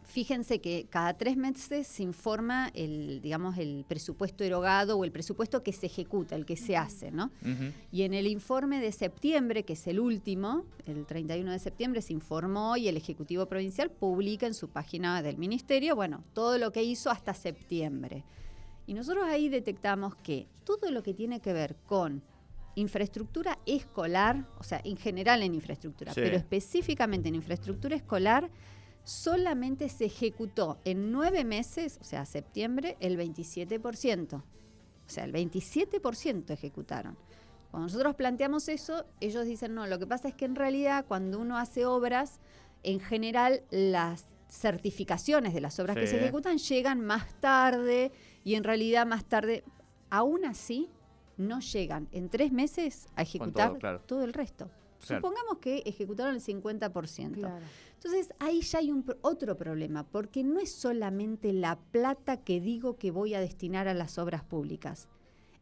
fíjense 0.05 0.59
que 0.59 0.87
cada 0.89 1.13
tres 1.13 1.37
meses 1.37 1.87
se 1.87 2.03
informa 2.03 2.71
el, 2.73 3.21
digamos, 3.21 3.59
el 3.59 3.85
presupuesto 3.87 4.45
erogado 4.45 4.97
o 4.97 5.05
el 5.05 5.13
presupuesto 5.13 5.63
que 5.63 5.75
se 5.75 5.85
ejecuta, 5.85 6.37
el 6.37 6.47
que 6.47 6.57
se 6.57 6.75
hace, 6.75 7.11
¿no? 7.11 7.31
Y 7.93 8.05
en 8.05 8.15
el 8.15 8.27
informe 8.27 8.81
de 8.81 8.93
septiembre, 8.93 9.65
que 9.65 9.75
es 9.75 9.87
el 9.87 10.01
último, 10.01 10.65
el 10.87 11.05
31 11.05 11.53
de 11.53 11.59
septiembre, 11.59 12.01
se 12.01 12.15
informó 12.15 12.79
y 12.79 12.89
el 12.89 12.97
Ejecutivo 12.97 13.45
Provincial 13.45 13.91
publica 13.91 14.47
en 14.47 14.55
su 14.55 14.69
página 14.69 15.21
del 15.21 15.37
Ministerio, 15.37 15.95
bueno, 15.95 16.25
todo 16.33 16.57
lo 16.57 16.73
que 16.73 16.83
hizo 16.83 17.11
hasta 17.11 17.35
septiembre. 17.35 18.25
Y 18.87 18.95
nosotros 18.95 19.25
ahí 19.27 19.51
detectamos 19.51 20.15
que 20.15 20.47
todo 20.65 20.91
lo 20.91 21.03
que 21.03 21.13
tiene 21.13 21.41
que 21.41 21.53
ver 21.53 21.77
con 21.87 22.23
infraestructura 22.81 23.59
escolar, 23.67 24.47
o 24.59 24.63
sea, 24.63 24.81
en 24.85 24.97
general 24.97 25.43
en 25.43 25.55
infraestructura, 25.55 26.13
pero 26.15 26.37
específicamente 26.37 27.29
en 27.29 27.35
infraestructura 27.35 27.97
escolar, 27.97 28.51
solamente 29.05 29.89
se 29.89 30.05
ejecutó 30.05 30.79
en 30.85 31.11
nueve 31.11 31.45
meses, 31.45 31.99
o 32.01 32.05
sea, 32.05 32.25
septiembre, 32.25 32.97
el 33.01 33.19
27%. 33.19 34.35
O 34.35 35.11
sea, 35.11 35.25
el 35.25 35.33
27% 35.33 36.51
ejecutaron. 36.51 37.17
Cuando 37.71 37.87
nosotros 37.87 38.15
planteamos 38.15 38.69
eso, 38.69 39.07
ellos 39.21 39.47
dicen, 39.47 39.75
no, 39.75 39.87
lo 39.87 39.99
que 39.99 40.07
pasa 40.07 40.29
es 40.29 40.35
que 40.35 40.45
en 40.45 40.55
realidad 40.55 41.05
cuando 41.07 41.39
uno 41.39 41.59
hace 41.59 41.87
obras, 41.87 42.41
en 42.83 43.01
general 43.01 43.63
las 43.71 44.27
certificaciones 44.49 45.53
de 45.53 45.61
las 45.61 45.79
obras 45.79 45.97
que 45.97 46.07
se 46.07 46.19
ejecutan 46.19 46.59
llegan 46.59 47.01
más 47.01 47.35
tarde 47.41 48.13
y 48.45 48.55
en 48.55 48.65
realidad 48.65 49.07
más 49.07 49.25
tarde, 49.25 49.65
aún 50.11 50.45
así, 50.45 50.89
no 51.39 51.61
llegan 51.61 52.09
en 52.13 52.29
tres 52.29 52.53
meses 52.53 53.07
a 53.17 53.23
ejecutar 53.23 53.69
todo, 53.71 53.79
claro. 53.79 54.01
todo 54.01 54.25
el 54.25 54.33
resto. 54.33 54.71
Claro. 55.07 55.23
Supongamos 55.23 55.59
que 55.59 55.83
ejecutaron 55.87 56.35
el 56.35 56.43
50%. 56.43 57.33
Claro. 57.33 57.65
Entonces 57.95 58.33
ahí 58.39 58.61
ya 58.61 58.79
hay 58.81 58.91
un, 58.91 59.05
otro 59.23 59.57
problema, 59.57 60.05
porque 60.05 60.45
no 60.45 60.61
es 60.61 60.73
solamente 60.73 61.53
la 61.53 61.79
plata 61.79 62.39
que 62.39 62.61
digo 62.61 62.97
que 62.97 63.11
voy 63.11 63.35
a 63.35 63.41
destinar 63.41 63.89
a 63.89 63.95
las 63.95 64.19
obras 64.19 64.45
públicas, 64.45 65.09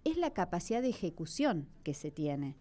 es 0.04 0.16
la 0.16 0.32
capacidad 0.32 0.82
de 0.82 0.90
ejecución 0.90 1.68
que 1.82 1.94
se 1.94 2.10
tiene. 2.10 2.56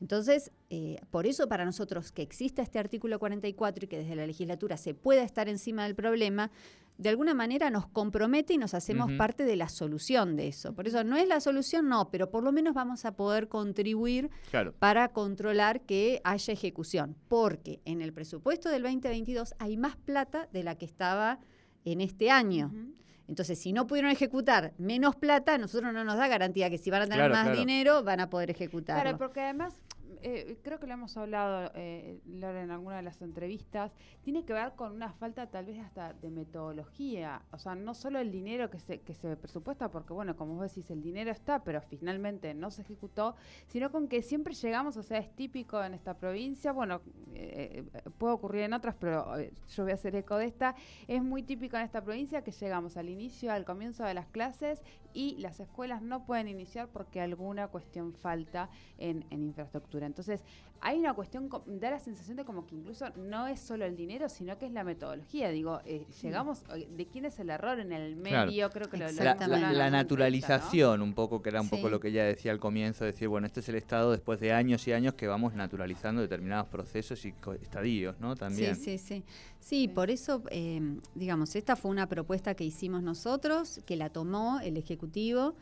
Entonces, 0.00 0.50
eh, 0.68 0.98
por 1.12 1.28
eso 1.28 1.48
para 1.48 1.64
nosotros 1.64 2.10
que 2.10 2.22
exista 2.22 2.60
este 2.60 2.80
artículo 2.80 3.20
44 3.20 3.84
y 3.84 3.88
que 3.88 3.98
desde 3.98 4.16
la 4.16 4.26
legislatura 4.26 4.76
se 4.76 4.94
pueda 4.94 5.22
estar 5.22 5.48
encima 5.48 5.84
del 5.84 5.94
problema, 5.94 6.50
de 6.98 7.08
alguna 7.08 7.34
manera 7.34 7.70
nos 7.70 7.86
compromete 7.88 8.54
y 8.54 8.58
nos 8.58 8.74
hacemos 8.74 9.10
parte 9.18 9.44
de 9.44 9.56
la 9.56 9.68
solución 9.68 10.36
de 10.36 10.48
eso. 10.48 10.74
Por 10.74 10.86
eso 10.86 11.02
no 11.02 11.16
es 11.16 11.26
la 11.26 11.40
solución, 11.40 11.88
no, 11.88 12.10
pero 12.10 12.30
por 12.30 12.44
lo 12.44 12.52
menos 12.52 12.74
vamos 12.74 13.04
a 13.04 13.16
poder 13.16 13.48
contribuir 13.48 14.30
Claro. 14.50 14.72
para 14.78 15.08
controlar 15.08 15.80
que 15.80 16.20
haya 16.22 16.52
ejecución, 16.52 17.16
porque 17.28 17.80
en 17.84 18.02
el 18.02 18.12
presupuesto 18.12 18.68
del 18.68 18.82
2022 18.82 19.54
hay 19.58 19.76
más 19.76 19.96
plata 19.96 20.48
de 20.52 20.62
la 20.62 20.76
que 20.76 20.84
estaba 20.84 21.40
en 21.84 22.00
este 22.00 22.30
año. 22.30 22.72
Entonces, 23.26 23.58
si 23.58 23.72
no 23.72 23.86
pudieron 23.86 24.10
ejecutar 24.10 24.74
menos 24.78 25.16
plata, 25.16 25.54
a 25.54 25.58
nosotros 25.58 25.92
no 25.92 26.04
nos 26.04 26.16
da 26.16 26.28
garantía 26.28 26.68
que 26.70 26.76
si 26.78 26.90
van 26.90 27.02
a 27.02 27.04
tener 27.06 27.18
Claro, 27.20 27.34
más 27.34 27.44
claro. 27.44 27.58
dinero, 27.58 28.02
van 28.04 28.20
a 28.20 28.28
poder 28.28 28.50
ejecutarlo. 28.50 29.02
Claro, 29.02 29.16
porque 29.18 29.40
además, 29.40 29.74
eh, 30.22 30.58
creo 30.62 30.78
que 30.78 30.86
lo 30.86 30.94
hemos 30.94 31.16
hablado, 31.16 31.70
eh, 31.74 32.20
Laura, 32.26 32.62
en 32.62 32.70
alguna 32.70 32.96
de 32.96 33.02
las 33.02 33.22
entrevistas, 33.22 33.92
tiene 34.22 34.44
que 34.44 34.52
ver 34.52 34.72
con 34.74 34.92
una 34.92 35.12
falta 35.12 35.46
tal 35.46 35.66
vez 35.66 35.78
hasta 35.78 36.12
de 36.12 36.30
metodología. 36.30 37.42
O 37.50 37.58
sea, 37.58 37.74
no 37.74 37.94
solo 37.94 38.18
el 38.18 38.30
dinero 38.30 38.70
que 38.70 38.78
se, 38.78 38.98
presupuesta, 39.36 39.90
porque 39.90 40.12
bueno, 40.12 40.36
como 40.36 40.54
vos 40.54 40.74
decís, 40.74 40.90
el 40.90 41.02
dinero 41.02 41.30
está, 41.30 41.62
pero 41.64 41.80
finalmente 41.80 42.54
no 42.54 42.70
se 42.70 42.82
ejecutó, 42.82 43.36
sino 43.66 43.90
con 43.90 44.08
que 44.08 44.22
siempre 44.22 44.54
llegamos, 44.54 44.96
o 44.96 45.02
sea, 45.02 45.18
es 45.18 45.34
típico 45.34 45.82
en 45.82 45.94
esta 45.94 46.14
provincia, 46.14 46.72
bueno, 46.72 47.00
eh, 47.34 47.84
eh, 47.94 48.10
puede 48.18 48.34
ocurrir 48.34 48.62
en 48.62 48.72
otras, 48.72 48.94
pero 48.98 49.26
yo 49.38 49.82
voy 49.82 49.92
a 49.92 49.94
hacer 49.94 50.14
eco 50.16 50.36
de 50.36 50.46
esta, 50.46 50.74
es 51.08 51.22
muy 51.22 51.42
típico 51.42 51.76
en 51.76 51.82
esta 51.82 52.02
provincia 52.02 52.42
que 52.42 52.52
llegamos 52.52 52.96
al 52.96 53.08
inicio, 53.08 53.52
al 53.52 53.64
comienzo 53.64 54.04
de 54.04 54.14
las 54.14 54.26
clases 54.26 54.82
y 55.14 55.36
las 55.38 55.60
escuelas 55.60 56.02
no 56.02 56.24
pueden 56.24 56.48
iniciar 56.48 56.88
porque 56.88 57.20
alguna 57.20 57.68
cuestión 57.68 58.12
falta 58.12 58.70
en 58.98 59.24
infraestructura. 59.30 60.01
Entonces, 60.06 60.42
hay 60.80 60.98
una 60.98 61.14
cuestión, 61.14 61.48
da 61.66 61.90
la 61.90 61.98
sensación 62.00 62.36
de 62.36 62.44
como 62.44 62.66
que 62.66 62.74
incluso 62.74 63.06
no 63.16 63.46
es 63.46 63.60
solo 63.60 63.84
el 63.84 63.96
dinero, 63.96 64.28
sino 64.28 64.58
que 64.58 64.66
es 64.66 64.72
la 64.72 64.82
metodología. 64.84 65.50
Digo, 65.50 65.80
eh, 65.84 66.06
llegamos, 66.22 66.64
eh, 66.74 66.88
¿de 66.90 67.06
quién 67.06 67.24
es 67.24 67.38
el 67.38 67.50
error 67.50 67.78
en 67.78 67.92
el 67.92 68.16
Claro. 68.16 68.46
medio? 68.50 68.70
Creo 68.70 68.88
que 68.90 68.96
lo, 68.96 69.06
lo 69.12 69.22
La, 69.22 69.34
la- 69.46 69.72
la 69.72 69.90
naturalización, 69.90 71.02
un 71.02 71.14
poco, 71.14 71.40
que 71.42 71.50
era 71.50 71.60
un 71.60 71.68
poco 71.68 71.88
lo 71.88 72.00
que 72.00 72.08
ella 72.08 72.24
decía 72.24 72.52
al 72.52 72.58
comienzo, 72.58 73.04
decir, 73.04 73.28
bueno, 73.28 73.46
este 73.46 73.60
es 73.60 73.68
el 73.68 73.76
Estado 73.76 74.10
después 74.10 74.40
de 74.40 74.52
años 74.52 74.86
y 74.88 74.92
años 74.92 75.14
que 75.14 75.26
vamos 75.28 75.54
naturalizando 75.54 76.20
determinados 76.20 76.66
procesos 76.68 77.24
y 77.24 77.34
estadios, 77.60 78.18
¿no? 78.20 78.34
También. 78.36 78.74
Sí, 78.76 78.98
sí, 78.98 78.98
sí. 78.98 79.24
Sí, 79.60 79.88
por 79.88 80.10
eso, 80.10 80.42
eh, 80.50 80.80
digamos, 81.14 81.54
esta 81.54 81.76
fue 81.76 81.90
una 81.90 82.08
propuesta 82.08 82.54
que 82.54 82.64
hicimos 82.64 83.02
nosotros, 83.02 83.80
que 83.86 83.96
la 83.96 84.10
tomó 84.10 84.58
el 84.60 84.76
Ejecutivo. 84.76 85.54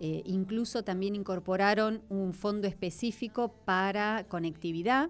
Eh, 0.00 0.22
incluso 0.26 0.82
también 0.82 1.14
incorporaron 1.14 2.02
un 2.08 2.34
fondo 2.34 2.66
específico 2.66 3.54
para 3.64 4.24
conectividad. 4.28 5.08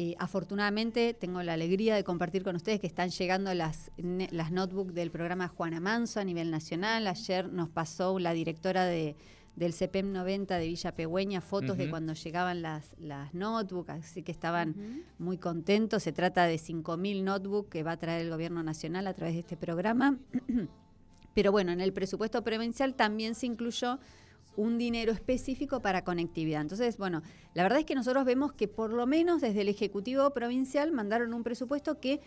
Eh, 0.00 0.14
afortunadamente 0.20 1.12
tengo 1.12 1.42
la 1.42 1.54
alegría 1.54 1.96
de 1.96 2.04
compartir 2.04 2.44
con 2.44 2.54
ustedes 2.54 2.78
que 2.78 2.86
están 2.86 3.10
llegando 3.10 3.52
las, 3.54 3.90
ne- 3.96 4.28
las 4.30 4.52
notebooks 4.52 4.94
del 4.94 5.10
programa 5.10 5.48
Juana 5.48 5.80
Manso 5.80 6.20
a 6.20 6.24
nivel 6.24 6.52
nacional. 6.52 7.08
Ayer 7.08 7.52
nos 7.52 7.68
pasó 7.68 8.16
la 8.20 8.32
directora 8.32 8.84
de, 8.84 9.16
del 9.56 9.74
CPEM 9.74 10.12
90 10.12 10.56
de 10.56 10.68
Villa 10.68 10.94
Pegüeña 10.94 11.40
fotos 11.40 11.76
de 11.76 11.90
cuando 11.90 12.12
llegaban 12.12 12.62
las, 12.62 12.94
las 13.00 13.34
notebooks, 13.34 13.90
así 13.90 14.22
que 14.22 14.30
estaban 14.30 14.76
muy 15.18 15.36
contentos. 15.36 16.04
Se 16.04 16.12
trata 16.12 16.44
de 16.44 16.54
5.000 16.54 17.24
notebooks 17.24 17.68
que 17.68 17.82
va 17.82 17.90
a 17.92 17.96
traer 17.96 18.22
el 18.24 18.30
gobierno 18.30 18.62
nacional 18.62 19.08
a 19.08 19.14
través 19.14 19.34
de 19.34 19.40
este 19.40 19.56
programa. 19.56 20.16
Pero 21.34 21.52
bueno, 21.52 21.72
en 21.72 21.80
el 21.80 21.92
presupuesto 21.92 22.42
provincial 22.42 22.94
también 22.94 23.34
se 23.34 23.46
incluyó 23.46 23.98
un 24.56 24.76
dinero 24.76 25.12
específico 25.12 25.80
para 25.80 26.02
conectividad. 26.02 26.60
Entonces, 26.60 26.98
bueno, 26.98 27.22
la 27.54 27.62
verdad 27.62 27.78
es 27.78 27.84
que 27.84 27.94
nosotros 27.94 28.24
vemos 28.24 28.52
que 28.52 28.66
por 28.66 28.92
lo 28.92 29.06
menos 29.06 29.40
desde 29.40 29.60
el 29.60 29.68
Ejecutivo 29.68 30.30
Provincial 30.30 30.90
mandaron 30.90 31.32
un 31.32 31.44
presupuesto 31.44 32.00
que 32.00 32.20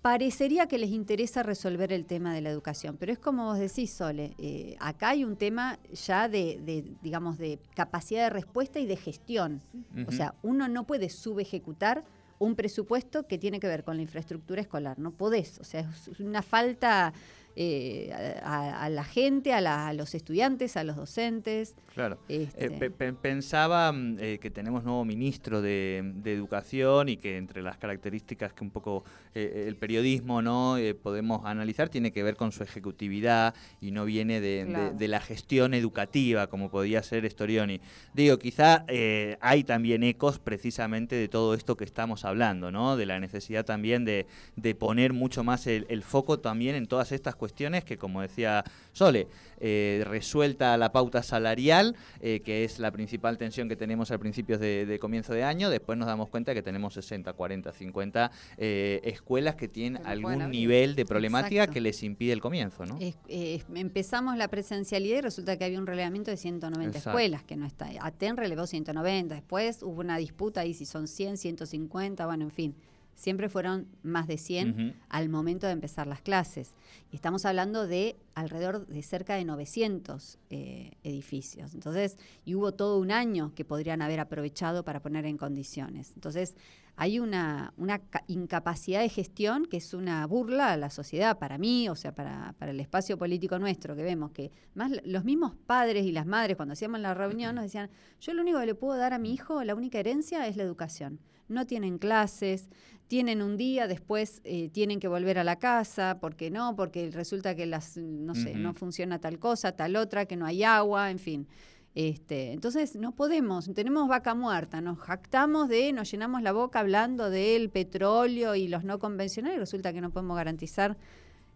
parecería 0.00 0.66
que 0.66 0.78
les 0.78 0.90
interesa 0.90 1.42
resolver 1.42 1.92
el 1.92 2.04
tema 2.04 2.34
de 2.34 2.40
la 2.40 2.50
educación. 2.50 2.96
Pero 2.98 3.12
es 3.12 3.18
como 3.18 3.46
vos 3.46 3.58
decís, 3.58 3.92
Sole, 3.92 4.34
eh, 4.38 4.76
acá 4.80 5.10
hay 5.10 5.24
un 5.24 5.36
tema 5.36 5.78
ya 5.92 6.28
de, 6.28 6.60
de, 6.64 6.84
digamos, 7.02 7.38
de 7.38 7.58
capacidad 7.74 8.24
de 8.24 8.30
respuesta 8.30 8.80
y 8.80 8.86
de 8.86 8.96
gestión. 8.96 9.60
O 10.06 10.12
sea, 10.12 10.34
uno 10.42 10.68
no 10.68 10.84
puede 10.86 11.08
subejecutar 11.08 12.04
un 12.40 12.56
presupuesto 12.56 13.28
que 13.28 13.38
tiene 13.38 13.60
que 13.60 13.68
ver 13.68 13.84
con 13.84 13.96
la 13.96 14.02
infraestructura 14.02 14.60
escolar. 14.60 14.98
No 14.98 15.12
podés. 15.12 15.60
O 15.60 15.64
sea, 15.64 15.80
es 15.80 16.20
una 16.20 16.42
falta 16.42 17.12
eh, 17.56 18.10
a, 18.42 18.84
a 18.84 18.88
la 18.90 19.04
gente, 19.04 19.52
a, 19.52 19.60
la- 19.60 19.88
a 19.88 19.92
los 19.92 20.14
estudiantes, 20.14 20.76
a 20.76 20.84
los 20.84 20.96
docentes. 20.96 21.74
Claro. 21.94 22.18
Este, 22.28 22.66
Eh, 22.66 22.70
pe- 22.70 22.90
pe- 22.90 23.12
pensaba 23.12 23.92
mm, 23.92 24.16
eh, 24.20 24.38
que 24.40 24.50
tenemos 24.50 24.84
nuevo 24.84 25.04
ministro 25.04 25.60
de, 25.62 26.02
de 26.16 26.32
Educación 26.32 27.08
y 27.08 27.16
que 27.16 27.36
entre 27.36 27.62
las 27.62 27.76
características 27.78 28.52
que 28.52 28.64
un 28.64 28.70
poco 28.70 29.04
el 29.34 29.76
periodismo 29.76 30.42
no 30.42 30.76
podemos 31.02 31.44
analizar 31.46 31.88
tiene 31.88 32.12
que 32.12 32.22
ver 32.22 32.36
con 32.36 32.52
su 32.52 32.62
ejecutividad 32.62 33.54
y 33.80 33.90
no 33.90 34.04
viene 34.04 34.40
de, 34.40 34.64
de- 34.64 34.72
Claro. 34.72 34.94
de 34.94 35.08
la 35.08 35.20
gestión 35.20 35.74
educativa 35.74 36.46
como 36.48 36.70
podía 36.70 37.02
ser 37.02 37.28
Storioni. 37.30 37.80
Digo, 38.14 38.38
quizá 38.38 38.84
eh, 38.88 39.36
hay 39.40 39.64
también 39.64 40.02
ecos 40.02 40.38
precisamente 40.38 41.16
de 41.16 41.28
todo 41.28 41.54
esto 41.54 41.76
que 41.76 41.84
estamos 41.84 42.24
hablando, 42.24 42.70
¿no? 42.70 42.96
De 42.96 43.06
la 43.06 43.20
necesidad 43.20 43.64
también 43.64 44.04
de, 44.04 44.26
de 44.56 44.74
poner 44.74 45.12
mucho 45.12 45.44
más 45.44 45.66
el, 45.66 45.86
el 45.88 46.02
foco 46.02 46.38
también 46.38 46.74
en 46.76 46.86
todas 46.86 47.12
estas 47.12 47.34
cuestiones 47.46 47.82
que, 47.82 47.98
como 47.98 48.22
decía 48.22 48.62
Sole, 48.92 49.26
eh, 49.58 50.04
resuelta 50.06 50.76
la 50.76 50.92
pauta 50.92 51.24
salarial, 51.24 51.96
eh, 52.20 52.38
que 52.44 52.62
es 52.62 52.78
la 52.78 52.92
principal 52.92 53.36
tensión 53.36 53.68
que 53.68 53.74
tenemos 53.74 54.12
al 54.12 54.20
principio 54.20 54.58
de, 54.58 54.86
de 54.86 54.98
comienzo 55.00 55.34
de 55.34 55.42
año, 55.42 55.68
después 55.70 55.98
nos 55.98 56.06
damos 56.06 56.28
cuenta 56.28 56.54
que 56.54 56.62
tenemos 56.62 56.94
60, 56.94 57.32
40, 57.32 57.72
50 57.72 58.30
eh, 58.58 59.00
escuelas 59.02 59.56
que 59.56 59.66
tienen 59.66 60.06
algún 60.06 60.50
nivel 60.50 60.94
de 60.94 61.04
problemática 61.04 61.62
Exacto. 61.62 61.74
que 61.74 61.80
les 61.80 62.00
impide 62.04 62.32
el 62.32 62.40
comienzo, 62.40 62.86
¿no? 62.86 62.96
es- 63.00 63.66
empezamos 63.74 64.36
la 64.36 64.46
presencialidad 64.46 65.18
y 65.18 65.20
resulta 65.22 65.56
que 65.58 65.64
había 65.64 65.80
un 65.80 65.86
relevamiento 65.88 66.30
de 66.30 66.36
190 66.36 66.96
Exacto. 66.98 67.10
escuelas, 67.10 67.42
que 67.42 67.56
no 67.56 67.66
está. 67.66 67.88
ATEN 68.00 68.36
relevó 68.36 68.68
190, 68.68 69.34
después 69.34 69.82
hubo 69.82 70.00
una 70.00 70.16
disputa 70.16 70.60
ahí 70.60 70.74
si 70.74 70.86
son 70.86 71.08
100, 71.08 71.38
150, 71.38 72.24
bueno, 72.24 72.44
en 72.44 72.50
fin. 72.52 72.74
Siempre 73.14 73.48
fueron 73.48 73.86
más 74.02 74.26
de 74.26 74.36
100 74.38 74.70
Ujú. 74.70 74.96
al 75.08 75.28
momento 75.28 75.66
de 75.66 75.72
empezar 75.72 76.06
las 76.06 76.20
clases. 76.20 76.74
Y 77.10 77.16
estamos 77.16 77.44
hablando 77.44 77.86
de 77.86 78.16
alrededor 78.34 78.86
de 78.86 79.02
cerca 79.02 79.34
de 79.34 79.44
900 79.44 80.38
eh, 80.50 80.92
edificios. 81.04 81.74
Entonces, 81.74 82.16
y 82.44 82.54
hubo 82.54 82.72
todo 82.72 82.98
un 82.98 83.12
año 83.12 83.52
que 83.54 83.64
podrían 83.64 84.02
haber 84.02 84.20
aprovechado 84.20 84.84
para 84.84 85.00
poner 85.00 85.24
en 85.26 85.36
condiciones. 85.36 86.12
Entonces, 86.14 86.56
hay 86.96 87.18
una, 87.18 87.72
una 87.76 87.98
ca- 87.98 88.24
incapacidad 88.26 89.00
de 89.00 89.08
gestión 89.08 89.64
que 89.66 89.78
es 89.78 89.94
una 89.94 90.26
burla 90.26 90.72
a 90.72 90.76
la 90.76 90.90
sociedad, 90.90 91.38
para 91.38 91.58
mí, 91.58 91.88
o 91.88 91.94
sea, 91.96 92.14
para, 92.14 92.54
para 92.58 92.70
el 92.70 92.80
espacio 92.80 93.16
político 93.16 93.58
nuestro, 93.58 93.96
que 93.96 94.02
vemos 94.02 94.30
que 94.32 94.50
más 94.74 94.92
los 95.04 95.24
mismos 95.24 95.54
padres 95.66 96.04
y 96.04 96.12
las 96.12 96.26
madres, 96.26 96.56
cuando 96.56 96.74
hacíamos 96.74 97.00
la 97.00 97.14
reunión, 97.14 97.54
nos 97.54 97.64
decían, 97.64 97.90
yo 98.20 98.34
lo 98.34 98.42
único 98.42 98.60
que 98.60 98.66
le 98.66 98.74
puedo 98.74 98.98
dar 98.98 99.12
a 99.14 99.18
mi 99.18 99.32
hijo, 99.32 99.64
la 99.64 99.74
única 99.74 99.98
herencia 99.98 100.46
es 100.46 100.56
la 100.56 100.62
educación. 100.62 101.18
No 101.48 101.66
tienen 101.66 101.98
clases, 101.98 102.68
tienen 103.08 103.42
un 103.42 103.56
día, 103.56 103.86
después 103.88 104.40
eh, 104.44 104.70
tienen 104.70 105.00
que 105.00 105.08
volver 105.08 105.38
a 105.38 105.44
la 105.44 105.56
casa, 105.56 106.18
porque 106.20 106.50
no, 106.50 106.76
porque 106.76 107.10
resulta 107.10 107.54
que 107.54 107.66
las, 107.66 107.96
no 107.98 108.34
sé, 108.34 108.54
no 108.54 108.72
funciona 108.74 109.18
tal 109.18 109.38
cosa, 109.38 109.72
tal 109.72 109.96
otra, 109.96 110.24
que 110.24 110.36
no 110.36 110.46
hay 110.46 110.62
agua, 110.62 111.10
en 111.10 111.18
fin. 111.18 111.46
Este, 111.94 112.52
entonces 112.52 112.96
no 112.96 113.12
podemos, 113.14 113.70
tenemos 113.74 114.08
vaca 114.08 114.34
muerta, 114.34 114.80
nos 114.80 114.98
jactamos 114.98 115.68
de, 115.68 115.92
nos 115.92 116.10
llenamos 116.10 116.40
la 116.42 116.52
boca 116.52 116.80
hablando 116.80 117.28
del 117.28 117.68
petróleo 117.68 118.54
y 118.54 118.68
los 118.68 118.82
no 118.84 118.98
convencionales, 118.98 119.56
y 119.56 119.60
resulta 119.60 119.92
que 119.92 120.00
no 120.00 120.10
podemos 120.10 120.36
garantizar 120.36 120.96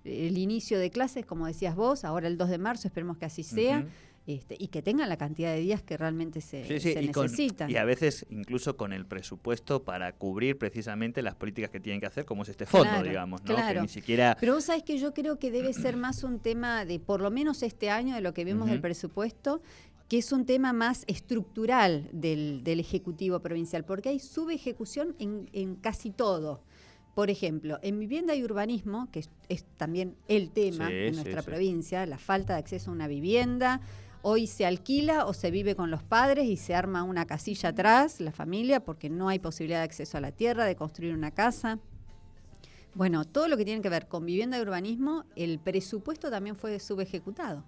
el 0.05 0.37
inicio 0.37 0.79
de 0.79 0.91
clases, 0.91 1.25
como 1.25 1.47
decías 1.47 1.75
vos, 1.75 2.05
ahora 2.05 2.29
el 2.29 2.37
2 2.37 2.51
de 2.51 2.59
marzo, 2.59 2.87
esperemos 2.87 3.17
que 3.17 3.25
así 3.25 3.43
sea, 3.43 3.87
este, 4.27 4.57
y 4.59 4.69
que 4.69 4.83
tengan 4.83 5.09
la 5.09 5.17
cantidad 5.17 5.53
de 5.55 5.61
días 5.61 5.83
que 5.83 5.97
realmente 5.97 6.41
se, 6.41 6.65
Sí, 6.67 6.81
sí, 6.81 6.93
se 6.93 7.03
y, 7.03 7.09
con- 7.13 7.27
necesitan. 7.31 7.71
y 7.71 7.77
a 7.77 7.85
veces 7.85 8.27
incluso 8.29 8.77
con 8.77 8.93
el 8.93 9.07
presupuesto 9.07 9.85
para 9.85 10.13
cubrir 10.13 10.59
precisamente 10.59 11.23
las 11.23 11.35
políticas 11.37 11.71
que 11.71 11.81
tienen 11.81 11.99
que 12.01 12.07
hacer, 12.07 12.25
como 12.27 12.43
es 12.43 12.51
este 12.51 12.67
fondo, 12.67 12.89
Claro, 12.91 13.09
digamos, 13.09 13.41
¿no? 13.43 13.55
claro. 13.55 13.77
Que 13.77 13.83
ni 13.83 13.89
siquiera... 13.89 14.37
Pero 14.39 14.55
vos 14.55 14.65
sabés 14.65 14.83
que 14.83 14.99
yo 14.99 15.15
creo 15.15 15.39
que 15.39 15.51
debe 15.51 15.73
ser 15.73 15.97
más 15.97 16.25
un 16.25 16.41
tema 16.41 16.85
de, 16.85 16.99
por 17.01 17.21
lo 17.23 17.31
menos 17.31 17.63
este 17.63 17.89
año, 17.89 18.15
de 18.17 18.21
lo 18.21 18.35
que 18.35 18.45
vemos 18.45 18.69
del 18.69 18.81
presupuesto, 18.81 19.63
que 20.09 20.19
es 20.19 20.33
un 20.33 20.47
tema 20.47 20.73
más 20.73 21.05
estructural 21.07 22.09
del, 22.13 22.63
del 22.63 22.81
Ejecutivo 22.81 23.41
Provincial, 23.41 23.85
porque 23.85 24.11
hay 24.11 24.21
subejecución 24.21 25.17
en, 25.19 25.49
en 25.53 25.77
casi 25.77 26.11
todo. 26.11 26.63
Por 27.15 27.31
ejemplo, 27.31 27.79
en 27.83 27.99
vivienda 27.99 28.35
y 28.35 28.45
urbanismo, 28.45 29.11
que 29.11 29.21
es, 29.21 29.31
es 29.49 29.65
también 29.77 30.17
el 30.29 30.51
tema 30.51 30.89
Sí, 30.89 30.95
en 30.95 31.15
nuestra 31.15 31.41
sí. 31.43 31.47
provincia, 31.47 32.07
la 32.07 32.19
falta 32.19 32.53
de 32.55 32.59
acceso 32.61 32.91
a 32.91 32.95
una 32.95 33.09
vivienda 33.09 33.81
Hoy 34.29 34.49
se 34.49 34.67
alquila 34.67 35.25
o 35.27 35.33
se 35.33 35.53
vive 35.53 35.77
con 35.77 35.93
los 35.93 36.03
padres 36.03 36.47
y 36.47 36.57
se 36.57 36.75
arma 36.75 37.05
una 37.05 37.27
casilla 37.27 37.69
atrás, 37.69 38.21
la 38.21 38.33
familia, 38.33 38.83
porque 38.83 39.09
no 39.09 39.29
hay 39.29 39.39
posibilidad 39.39 39.79
de 39.79 39.85
acceso 39.85 40.19
a 40.19 40.21
la 40.21 40.33
tierra, 40.33 40.65
de 40.65 40.75
construir 40.75 41.15
una 41.15 41.31
casa. 41.31 41.79
Bueno, 42.95 43.25
todo 43.25 43.47
lo 43.47 43.57
que 43.57 43.65
tiene 43.65 43.83
que 43.83 43.89
ver 43.89 44.09
con 44.09 44.27
vivienda 44.27 44.59
y 44.59 44.63
urbanismo, 44.63 45.23
el 45.37 45.61
presupuesto 45.61 46.29
también 46.29 46.57
fue 46.57 46.81
subejecutado 46.81 47.63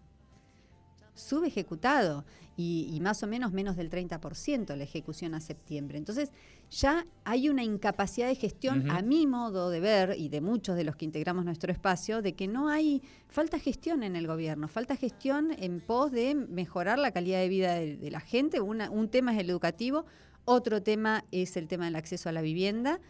subejecutado 1.19 2.25
y, 2.57 2.91
y 2.93 3.01
más 3.01 3.23
o 3.23 3.27
menos 3.27 3.53
menos 3.53 3.77
del 3.77 3.91
30% 3.91 4.75
la 4.75 4.85
ejecución 4.85 5.35
a 5.35 5.41
septiembre. 5.41 5.99
Entonces 5.99 6.31
ya 6.71 7.07
hay 7.25 7.49
una 7.49 7.65
incapacidad 7.65 8.29
de 8.29 8.35
gestión, 8.35 8.91
a 8.91 9.01
mi 9.01 9.27
modo 9.27 9.71
de 9.71 9.81
ver 9.81 10.15
y 10.19 10.29
de 10.29 10.41
muchos 10.41 10.77
de 10.77 10.85
los 10.85 10.97
que 10.97 11.07
integramos 11.07 11.45
nuestro 11.45 11.73
espacio, 11.73 12.21
de 12.21 12.35
que 12.35 12.47
no 12.47 12.69
hay, 12.69 13.03
falta 13.29 13.59
gestión 13.59 14.03
en 14.03 14.17
el 14.17 14.27
gobierno, 14.27 14.69
falta 14.69 14.97
gestión 14.97 15.51
en 15.59 15.81
pos 15.81 16.13
de 16.13 16.35
mejorar 16.35 16.99
la 16.99 17.11
calidad 17.11 17.41
de 17.41 17.49
vida 17.49 17.75
de, 17.75 18.11
la 18.11 18.21
gente. 18.21 18.61
un 18.61 19.09
tema 19.09 19.33
es 19.33 19.39
el 19.39 19.51
educativo, 19.51 20.05
otro 20.45 20.83
tema 20.83 21.25
es 21.31 21.57
el 21.57 21.69
tema 21.69 21.87
del 21.87 21.97
acceso 21.97 22.29
a 22.29 22.33
la 22.33 22.43
vivienda. 22.43 23.01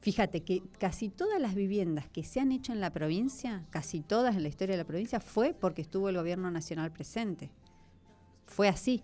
Fíjate 0.00 0.42
que 0.42 0.62
casi 0.78 1.08
todas 1.08 1.40
las 1.40 1.54
viviendas 1.54 2.08
que 2.08 2.22
se 2.22 2.40
han 2.40 2.52
hecho 2.52 2.72
en 2.72 2.80
la 2.80 2.90
provincia, 2.90 3.66
casi 3.70 4.00
todas 4.00 4.36
en 4.36 4.42
la 4.42 4.48
historia 4.48 4.74
de 4.74 4.82
la 4.82 4.86
provincia, 4.86 5.20
fue 5.20 5.54
porque 5.54 5.82
estuvo 5.82 6.08
el 6.08 6.16
gobierno 6.16 6.50
nacional 6.50 6.92
presente. 6.92 7.50
Fue 8.46 8.68
así. 8.68 9.02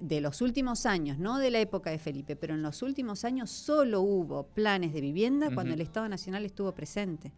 De 0.00 0.20
los 0.20 0.42
últimos 0.42 0.86
años, 0.86 1.18
no 1.18 1.38
de 1.38 1.50
la 1.50 1.58
época 1.58 1.90
de 1.90 1.98
Felipe, 1.98 2.36
pero 2.36 2.54
en 2.54 2.62
los 2.62 2.82
últimos 2.82 3.24
años 3.24 3.50
solo 3.50 4.00
hubo 4.00 4.44
planes 4.44 4.92
de 4.92 5.00
vivienda 5.00 5.52
cuando 5.52 5.74
el 5.74 5.80
Estado 5.80 6.08
Nacional 6.08 6.44
estuvo 6.44 6.72
presente. 6.72 7.32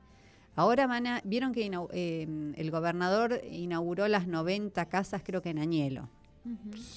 Ahora 0.57 0.87
van 0.87 1.07
a, 1.07 1.23
vieron 1.25 1.53
que 1.53 1.65
em, 1.65 2.53
el 2.55 2.71
gobernador 2.71 3.41
inauguró 3.51 4.09
las 4.09 4.27
90 4.27 4.85
casas, 4.91 5.23
creo 5.25 5.41
que 5.41 5.49
en 5.49 5.59
Añelo. 5.59 6.11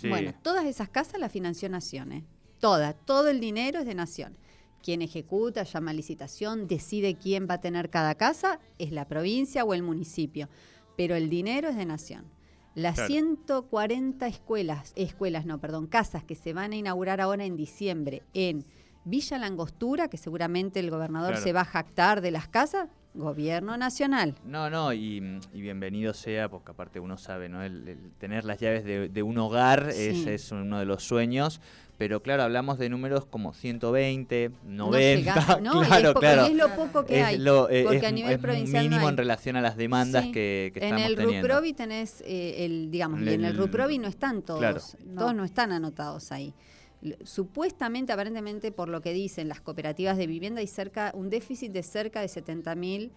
Bueno, 0.10 0.34
todas 0.42 0.66
esas 0.66 0.90
casas 0.90 1.20
las 1.20 1.32
financió 1.32 1.70
Nación, 1.70 2.12
¿eh? 2.12 2.24
Toda, 2.60 2.94
todo 2.94 3.30
el 3.30 3.40
dinero 3.40 3.80
es 3.80 3.86
de 3.86 3.96
Nación. 3.96 4.36
Quien 4.84 5.02
ejecuta, 5.02 5.64
llama 5.64 5.94
licitación, 5.94 6.68
decide 6.68 7.16
quién 7.16 7.48
va 7.50 7.56
a 7.56 7.62
tener 7.62 7.90
cada 7.90 8.16
casa, 8.16 8.60
es 8.78 8.92
la 8.92 9.08
provincia 9.08 9.64
o 9.64 9.74
el 9.74 9.82
municipio. 9.82 10.50
Pero 10.98 11.16
el 11.16 11.30
dinero 11.30 11.70
es 11.70 11.78
de 11.78 11.86
Nación. 11.86 12.26
Las 12.76 13.08
140 13.08 14.28
escuelas, 14.28 14.92
escuelas 14.98 15.46
no, 15.46 15.60
perdón, 15.60 15.88
casas 15.88 16.26
que 16.26 16.36
se 16.36 16.54
van 16.54 16.74
a 16.74 16.76
inaugurar 16.76 17.22
ahora 17.22 17.46
en 17.46 17.56
diciembre 17.56 18.24
en 18.34 18.66
Villa 19.06 19.38
Langostura, 19.38 20.10
que 20.10 20.18
seguramente 20.18 20.80
el 20.82 20.90
gobernador 20.90 21.38
se 21.38 21.54
va 21.54 21.62
a 21.62 21.66
jactar 21.66 22.20
de 22.20 22.32
las 22.32 22.50
casas, 22.50 22.90
Gobierno 23.14 23.78
Nacional. 23.78 24.36
No, 24.44 24.70
no, 24.72 24.92
y, 24.92 25.20
bienvenido 25.54 26.14
sea, 26.14 26.50
porque 26.50 26.72
aparte 26.72 27.00
uno 27.00 27.18
sabe, 27.18 27.48
¿no? 27.48 27.62
El, 27.62 28.12
tener 28.18 28.44
las 28.44 28.60
llaves 28.60 28.84
de, 28.84 29.24
un 29.24 29.38
hogar 29.38 29.90
es, 29.90 30.26
es, 30.26 30.52
uno 30.52 30.80
de 30.80 30.86
los 30.86 31.04
sueños 31.04 31.62
pero 32.04 32.22
claro, 32.22 32.44
hablamos 32.44 32.80
de 32.80 32.90
números 32.90 33.26
como 33.26 33.54
120, 33.54 34.52
90, 34.66 35.62
no 35.62 35.82
claro, 35.88 36.10
es 36.10 36.16
claro. 36.16 36.46
es 36.48 36.54
lo 36.54 36.76
poco 36.76 37.06
que 37.06 37.24
hay, 37.24 37.36
eh, 37.38 37.84
porque 37.88 38.06
a 38.06 38.12
nivel 38.12 38.40
provincial 38.40 38.90
mínimo 38.90 39.08
en 39.08 39.16
relación 39.16 39.56
a 39.56 39.62
las 39.62 39.78
demandas 39.78 40.26
que, 40.26 40.74
que 40.74 40.86
en 40.86 41.00
el 41.00 41.16
RUPROVI 41.16 41.72
tenés 41.72 42.20
eh, 42.28 42.66
el, 42.66 42.92
digamos, 42.92 43.22
y 43.22 43.30
en 43.30 43.46
el 43.46 43.56
RUPROVI 43.56 44.00
no 44.00 44.10
están 44.10 44.42
todos, 44.42 44.98
todos 45.16 45.34
no 45.34 45.46
están 45.46 45.72
anotados 45.72 46.34
ahí. 46.34 46.54
Supuestamente, 47.24 48.12
aparentemente, 48.12 48.74
por 48.74 48.90
lo 48.90 49.00
que 49.00 49.14
dicen 49.14 49.48
las 49.48 49.62
cooperativas 49.62 50.18
de 50.18 50.28
vivienda, 50.28 50.60
hay 50.60 50.68
cerca 50.68 51.14
un 51.16 51.30
déficit 51.30 51.72
de 51.72 51.84
cerca 51.84 52.20
de 52.20 52.28
70.000 52.28 53.12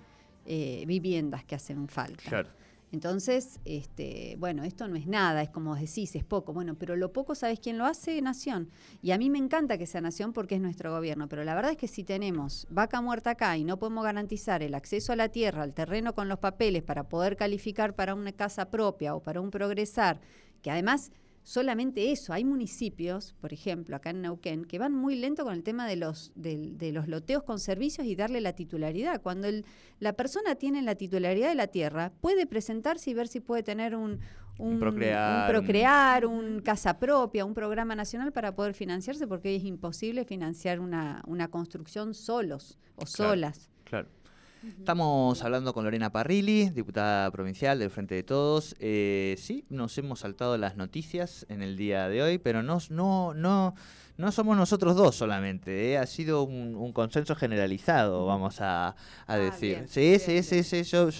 eh, 0.46 0.84
viviendas 0.86 1.44
que 1.44 1.56
hacen 1.56 1.88
falta. 1.88 2.22
Claro. 2.28 2.50
Entonces, 2.92 3.58
este, 3.64 4.36
bueno, 4.38 4.62
esto 4.62 4.86
no 4.86 4.96
es 4.96 5.06
nada, 5.06 5.42
es 5.42 5.50
como 5.50 5.74
decís, 5.74 6.14
es 6.14 6.24
poco. 6.24 6.52
Bueno, 6.52 6.76
pero 6.76 6.96
lo 6.96 7.12
poco, 7.12 7.34
¿sabes 7.34 7.58
quién 7.58 7.78
lo 7.78 7.84
hace? 7.84 8.20
Nación. 8.22 8.70
Y 9.02 9.10
a 9.10 9.18
mí 9.18 9.28
me 9.28 9.38
encanta 9.38 9.76
que 9.76 9.86
sea 9.86 10.00
Nación 10.00 10.32
porque 10.32 10.54
es 10.54 10.60
nuestro 10.60 10.92
gobierno, 10.92 11.28
pero 11.28 11.44
la 11.44 11.54
verdad 11.54 11.72
es 11.72 11.76
que 11.76 11.88
si 11.88 12.04
tenemos 12.04 12.66
vaca 12.70 13.00
muerta 13.00 13.30
acá 13.30 13.56
y 13.56 13.64
no 13.64 13.78
podemos 13.78 14.04
garantizar 14.04 14.62
el 14.62 14.74
acceso 14.74 15.12
a 15.12 15.16
la 15.16 15.28
tierra, 15.28 15.62
al 15.62 15.74
terreno 15.74 16.14
con 16.14 16.28
los 16.28 16.38
papeles 16.38 16.82
para 16.82 17.08
poder 17.08 17.36
calificar 17.36 17.94
para 17.94 18.14
una 18.14 18.32
casa 18.32 18.70
propia 18.70 19.14
o 19.14 19.20
para 19.20 19.40
un 19.40 19.50
progresar, 19.50 20.20
que 20.62 20.70
además 20.70 21.10
solamente 21.46 22.10
eso. 22.10 22.32
Hay 22.32 22.44
municipios, 22.44 23.32
por 23.40 23.52
ejemplo, 23.52 23.94
acá 23.94 24.10
en 24.10 24.20
Neuquén, 24.20 24.64
que 24.64 24.80
van 24.80 24.92
muy 24.92 25.14
lento 25.14 25.44
con 25.44 25.54
el 25.54 25.62
tema 25.62 25.86
de 25.86 25.94
los, 25.94 26.32
de, 26.34 26.90
los 26.92 27.06
loteos 27.06 27.44
con 27.44 27.60
servicios 27.60 28.04
y 28.08 28.16
darle 28.16 28.40
la 28.40 28.54
titularidad. 28.54 29.22
Cuando 29.22 29.46
la 30.00 30.12
persona 30.14 30.56
tiene 30.56 30.82
la 30.82 30.96
titularidad 30.96 31.48
de 31.48 31.54
la 31.54 31.68
tierra, 31.68 32.12
puede 32.20 32.46
presentarse 32.46 33.10
y 33.10 33.14
ver 33.14 33.28
si 33.28 33.38
puede 33.38 33.62
tener 33.62 33.94
un, 33.94 34.18
un, 34.58 34.80
procrear, 34.80 36.26
un, 36.26 36.62
casa 36.62 36.98
propia, 36.98 37.44
un 37.44 37.54
programa 37.54 37.94
nacional 37.94 38.32
para 38.32 38.56
poder 38.56 38.74
financiarse, 38.74 39.28
porque 39.28 39.54
es 39.54 39.62
imposible 39.62 40.24
financiar 40.24 40.80
una, 40.80 41.22
una 41.28 41.46
construcción 41.46 42.12
solos 42.12 42.76
o 42.96 43.06
solas. 43.06 43.70
Claro. 43.84 44.08
Estamos 44.66 45.42
hablando 45.44 45.72
con 45.72 45.84
Lorena 45.84 46.10
Parrilli, 46.10 46.70
diputada 46.70 47.30
provincial 47.30 47.78
del 47.78 47.90
Frente 47.90 48.16
de 48.16 48.22
Todos. 48.24 48.74
Eh, 48.80 49.36
sí, 49.38 49.64
nos 49.68 49.96
hemos 49.98 50.20
saltado 50.20 50.58
las 50.58 50.76
noticias 50.76 51.46
en 51.48 51.62
el 51.62 51.76
día 51.76 52.08
de 52.08 52.22
hoy, 52.22 52.38
pero 52.38 52.62
no, 52.64 52.78
no, 52.90 53.32
no 53.34 53.74
no 54.18 54.32
somos 54.32 54.56
nosotros 54.56 54.96
dos 54.96 55.14
solamente, 55.14 55.92
¿eh? 55.92 55.98
ha 55.98 56.06
sido 56.06 56.42
un, 56.42 56.92
consenso 56.92 57.34
generalizado, 57.34 58.24
vamos 58.24 58.60
a, 58.60 58.96
ah, 59.26 59.36
decir. 59.36 59.84
sí, 59.88 60.18
sí, 60.18 60.42
sí, 60.42 60.62
sí, 60.62 60.82
yo, 60.84 61.10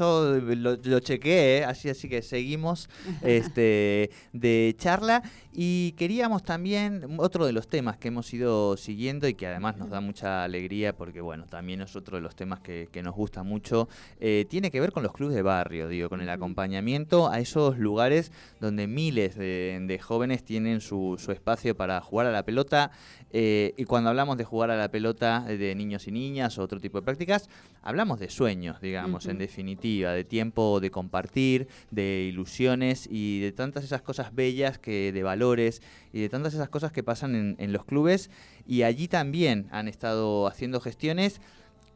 lo, 0.41 0.77
lo 0.77 1.01
chequeé, 1.01 1.59
¿eh? 1.59 1.65
así, 1.65 1.91
así 1.91 2.09
que 2.09 2.23
seguimos 2.23 2.89
este, 3.23 4.11
de 4.33 4.75
charla 4.79 5.23
y 5.53 5.93
queríamos 5.93 6.43
también, 6.43 7.17
otro 7.19 7.45
de 7.45 7.53
los 7.53 7.69
temas 7.69 7.99
que 7.99 8.09
hemos 8.09 8.33
ido 8.33 8.77
siguiendo 8.77 9.29
y 9.29 9.35
que 9.35 9.47
además 9.47 9.77
nos 9.77 9.91
da 9.91 10.01
mucha 10.01 10.45
alegría 10.45 10.97
porque 10.97 11.21
bueno, 11.21 11.45
también 11.47 11.83
es 11.83 11.97
otro 11.97 12.17
de 12.17 12.23
los 12.23 12.35
temas 12.35 12.61
que, 12.61 12.89
nos 13.03 13.15
gusta 13.15 13.36
mucho, 13.43 13.89
eh, 14.21 14.47
tiene 14.49 14.71
que 14.71 14.81
ver 14.81 14.93
con 14.93 15.03
los 15.03 15.13
clubes 15.13 15.35
de 15.35 15.43
barrio, 15.43 15.89
digo, 15.89 16.09
con 16.09 16.21
el 16.21 16.29
acompañamiento 16.29 17.29
a 17.29 17.39
esos 17.41 17.79
lugares 17.79 18.33
donde 18.61 18.87
miles 18.87 19.37
de, 19.37 20.01
jóvenes 20.03 20.45
tienen 20.45 20.81
su, 20.81 21.17
su 21.19 21.33
espacio 21.33 21.77
para 21.77 22.01
jugar 22.01 22.27
a 22.27 22.31
la 22.31 22.45
pelota 22.45 22.91
eh, 23.39 23.75
y 23.77 23.85
cuando 23.85 24.11
hablamos 24.11 24.37
de 24.39 24.45
jugar 24.45 24.71
a 24.71 24.77
la 24.77 24.91
pelota 24.91 25.41
de 25.41 25.75
niños 25.75 26.07
y 26.07 26.13
niñas 26.13 26.59
o 26.59 26.63
otro 26.63 26.81
tipo 26.81 26.99
de 26.99 27.05
prácticas, 27.05 27.49
hablamos 27.83 28.19
de 28.19 28.31
sueños, 28.31 28.81
digamos, 28.81 29.27
en 29.27 29.39
definitiva, 29.39 30.13
de 30.13 30.25
tiempo 30.25 30.81
de 30.81 30.91
compartir, 30.91 31.69
de 31.91 32.27
ilusiones 32.29 33.09
y 33.11 33.41
de 33.41 33.53
tantas 33.53 33.85
esas 33.85 34.03
cosas 34.03 34.35
bellas 34.35 34.79
que 34.79 35.13
de 35.13 35.23
valores 35.23 35.83
y 36.13 36.21
de 36.23 36.29
tantas 36.29 36.55
esas 36.55 36.69
cosas 36.69 36.93
que 36.93 37.03
pasan 37.03 37.57
en 37.59 37.73
los 37.73 37.85
clubes. 37.85 38.31
Y 38.67 38.83
allí 38.83 39.09
también 39.09 39.69
han 39.71 39.89
estado 39.89 40.47
haciendo 40.47 40.81
gestiones 40.81 41.41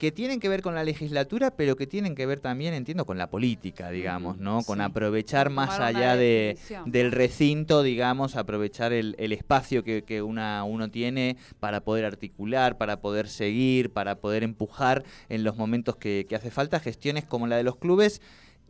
que 0.01 0.11
tienen 0.11 0.41
que 0.41 0.49
ver 0.49 0.63
con 0.63 0.75
la 0.75 0.83
legislatura, 0.83 1.51
pero 1.51 1.77
que 1.77 1.87
tienen 1.87 2.15
que 2.15 2.25
ver 2.25 2.41
también, 2.41 2.73
entiendo, 2.73 3.05
con 3.05 3.19
la 3.19 3.29
política, 3.29 3.91
digamos, 3.91 4.39
¿no? 4.39 4.63
Con 4.63 4.81
aprovechar 4.81 5.51
más 5.51 5.79
allá 5.79 6.17
de, 6.17 6.57
del 6.87 7.13
recinto, 7.13 7.83
digamos, 7.83 8.35
aprovechar 8.35 8.95
el, 8.95 9.15
espacio 9.19 9.85
que, 9.85 10.03
que 10.03 10.23
una, 10.23 10.65
uno 10.65 10.91
tiene 10.91 11.37
para 11.61 11.83
poder 11.83 12.07
articular, 12.07 12.79
para 12.79 13.03
poder 13.03 13.29
seguir, 13.29 13.93
para 13.93 14.17
poder 14.17 14.43
empujar 14.43 15.05
en 15.29 15.45
los 15.45 15.59
momentos 15.59 15.97
que, 15.97 16.25
que 16.27 16.35
hace 16.35 16.51
falta, 16.51 16.81
gestiones 16.81 17.27
como 17.27 17.47
la 17.47 17.59
de 17.59 17.63
los 17.63 17.77
clubes 17.77 18.23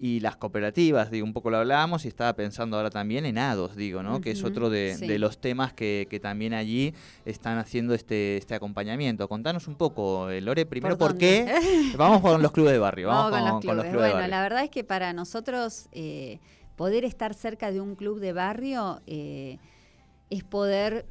y 0.03 0.21
las 0.21 0.37
cooperativas, 0.37 1.11
digo, 1.11 1.27
un 1.27 1.35
poco 1.35 1.51
lo 1.51 1.59
hablábamos 1.59 2.07
y 2.07 2.09
estaba 2.09 2.33
pensando 2.33 2.79
ahora 2.79 2.89
también 2.89 3.27
en 3.27 3.37
ADOS, 3.37 3.77
digo, 3.77 4.03
¿no? 4.03 4.23
que 4.23 4.31
es 4.31 4.43
otro 4.43 4.71
de, 4.71 5.19
los 5.19 5.39
temas 5.39 5.75
que, 5.75 6.21
también 6.23 6.55
allí 6.55 6.95
están 7.27 7.59
haciendo 7.59 7.93
este, 7.93 8.39
este 8.39 8.55
acompañamiento. 8.55 9.29
Contanos 9.29 9.69
un 9.69 9.75
poco, 9.75 10.31
eh, 10.31 10.41
Lore, 10.41 10.65
primero 10.65 10.97
por, 10.97 11.19
qué. 11.19 11.53
Vamos 11.99 12.23
con 12.23 12.41
los 12.41 12.51
clubes 12.51 12.73
de 12.73 12.79
barrio. 12.79 13.09
Vamos, 13.09 13.63
con, 13.63 13.77
los 13.77 13.85
clubes. 13.85 14.13
bueno, 14.13 14.27
la 14.27 14.41
verdad 14.41 14.65
es 14.65 14.71
que 14.71 14.85
para 14.85 15.13
nosotros 15.13 15.89
eh, 15.93 16.39
poder 16.77 17.05
estar 17.05 17.35
cerca 17.35 17.71
de 17.71 17.83
un 17.83 17.95
club 17.95 18.21
de 18.21 18.33
barrio 18.33 19.03
eh, 19.07 19.59
es 20.31 20.45
poder 20.45 21.05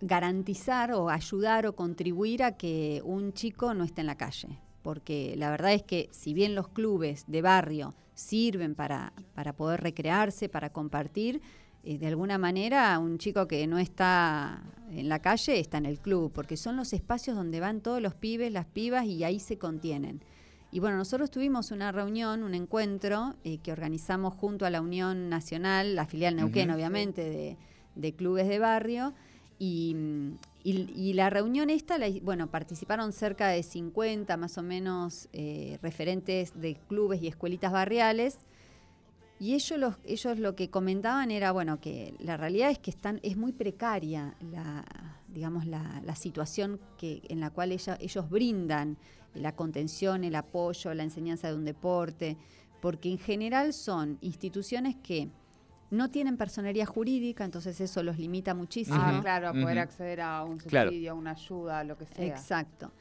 garantizar 0.00 0.92
o 0.92 1.08
ayudar 1.08 1.66
o 1.66 1.76
contribuir 1.76 2.42
a 2.42 2.56
que 2.56 3.00
un 3.04 3.32
chico 3.32 3.74
no 3.74 3.84
esté 3.84 4.00
en 4.00 4.08
la 4.08 4.16
calle 4.16 4.58
porque 4.88 5.34
la 5.36 5.50
verdad 5.50 5.74
es 5.74 5.82
que 5.82 6.08
si 6.12 6.32
bien 6.32 6.54
los 6.54 6.68
clubes 6.68 7.24
de 7.26 7.42
barrio 7.42 7.94
sirven 8.14 8.74
para, 8.74 9.12
para 9.34 9.52
poder 9.52 9.82
recrearse, 9.82 10.48
para 10.48 10.70
compartir, 10.70 11.42
eh, 11.84 11.98
de 11.98 12.06
alguna 12.06 12.38
manera 12.38 12.98
un 12.98 13.18
chico 13.18 13.46
que 13.46 13.66
no 13.66 13.78
está 13.78 14.62
en 14.90 15.10
la 15.10 15.18
calle 15.18 15.60
está 15.60 15.76
en 15.76 15.84
el 15.84 16.00
club, 16.00 16.32
porque 16.32 16.56
son 16.56 16.78
los 16.78 16.94
espacios 16.94 17.36
donde 17.36 17.60
van 17.60 17.82
todos 17.82 18.00
los 18.00 18.14
pibes, 18.14 18.50
las 18.50 18.64
pibas 18.64 19.04
y 19.04 19.24
ahí 19.24 19.40
se 19.40 19.58
contienen. 19.58 20.22
Y 20.72 20.80
bueno, 20.80 20.96
nosotros 20.96 21.30
tuvimos 21.30 21.70
una 21.70 21.92
reunión, 21.92 22.42
un 22.42 22.54
encuentro 22.54 23.34
eh, 23.44 23.58
que 23.58 23.72
organizamos 23.72 24.32
junto 24.32 24.64
a 24.64 24.70
la 24.70 24.80
Unión 24.80 25.28
Nacional, 25.28 25.96
la 25.96 26.06
filial 26.06 26.34
Neuquén, 26.34 26.70
obviamente, 26.70 27.28
de, 27.28 27.58
de 27.94 28.14
clubes 28.14 28.48
de 28.48 28.58
barrio, 28.58 29.12
y, 29.58 29.94
y, 30.64 31.14
la 31.14 31.30
reunión 31.30 31.70
esta, 31.70 31.98
bueno, 32.22 32.48
participaron 32.48 33.12
cerca 33.12 33.48
de 33.48 33.62
50 33.62 34.36
más 34.36 34.58
o 34.58 34.62
menos 34.62 35.28
eh, 35.32 35.78
referentes 35.82 36.60
de 36.60 36.76
clubes 36.88 37.22
y 37.22 37.28
escuelitas 37.28 37.72
barriales. 37.72 38.38
Y 39.40 39.54
ellos, 39.54 39.78
los, 39.78 39.94
ellos 40.04 40.38
lo 40.38 40.56
que 40.56 40.68
comentaban 40.68 41.30
era, 41.30 41.52
bueno, 41.52 41.80
que 41.80 42.14
la 42.18 42.36
realidad 42.36 42.70
es 42.70 42.78
que 42.80 42.90
están, 42.90 43.20
es 43.22 43.36
muy 43.36 43.52
precaria 43.52 44.34
la, 44.50 44.84
digamos, 45.28 45.64
la, 45.66 46.14
situación 46.16 46.80
que, 46.96 47.22
en 47.28 47.40
la 47.40 47.50
cual 47.50 47.70
ellos 47.72 48.30
brindan 48.30 48.98
la 49.34 49.54
contención, 49.54 50.24
el 50.24 50.34
apoyo, 50.34 50.92
la 50.94 51.04
enseñanza 51.04 51.48
de 51.48 51.54
un 51.54 51.64
deporte, 51.64 52.36
porque 52.80 53.10
en 53.10 53.18
general 53.18 53.72
son 53.72 54.18
instituciones 54.20 54.96
que 54.96 55.28
no 55.90 56.10
tienen 56.10 56.36
personería 56.36 56.86
jurídica, 56.86 57.44
entonces 57.44 57.80
eso 57.80 58.02
los 58.02 58.18
limita 58.18 58.54
muchísimo. 58.54 58.98
Ah, 59.00 59.18
claro, 59.22 59.52
poder 59.52 59.78
acceder 59.78 60.20
a 60.20 60.44
un 60.44 60.60
subsidio, 60.60 61.12
a 61.12 61.14
una 61.14 61.32
ayuda, 61.32 61.84
lo 61.84 61.96
que 61.96 62.06
sea. 62.06 62.26
Exacto. 62.26 62.92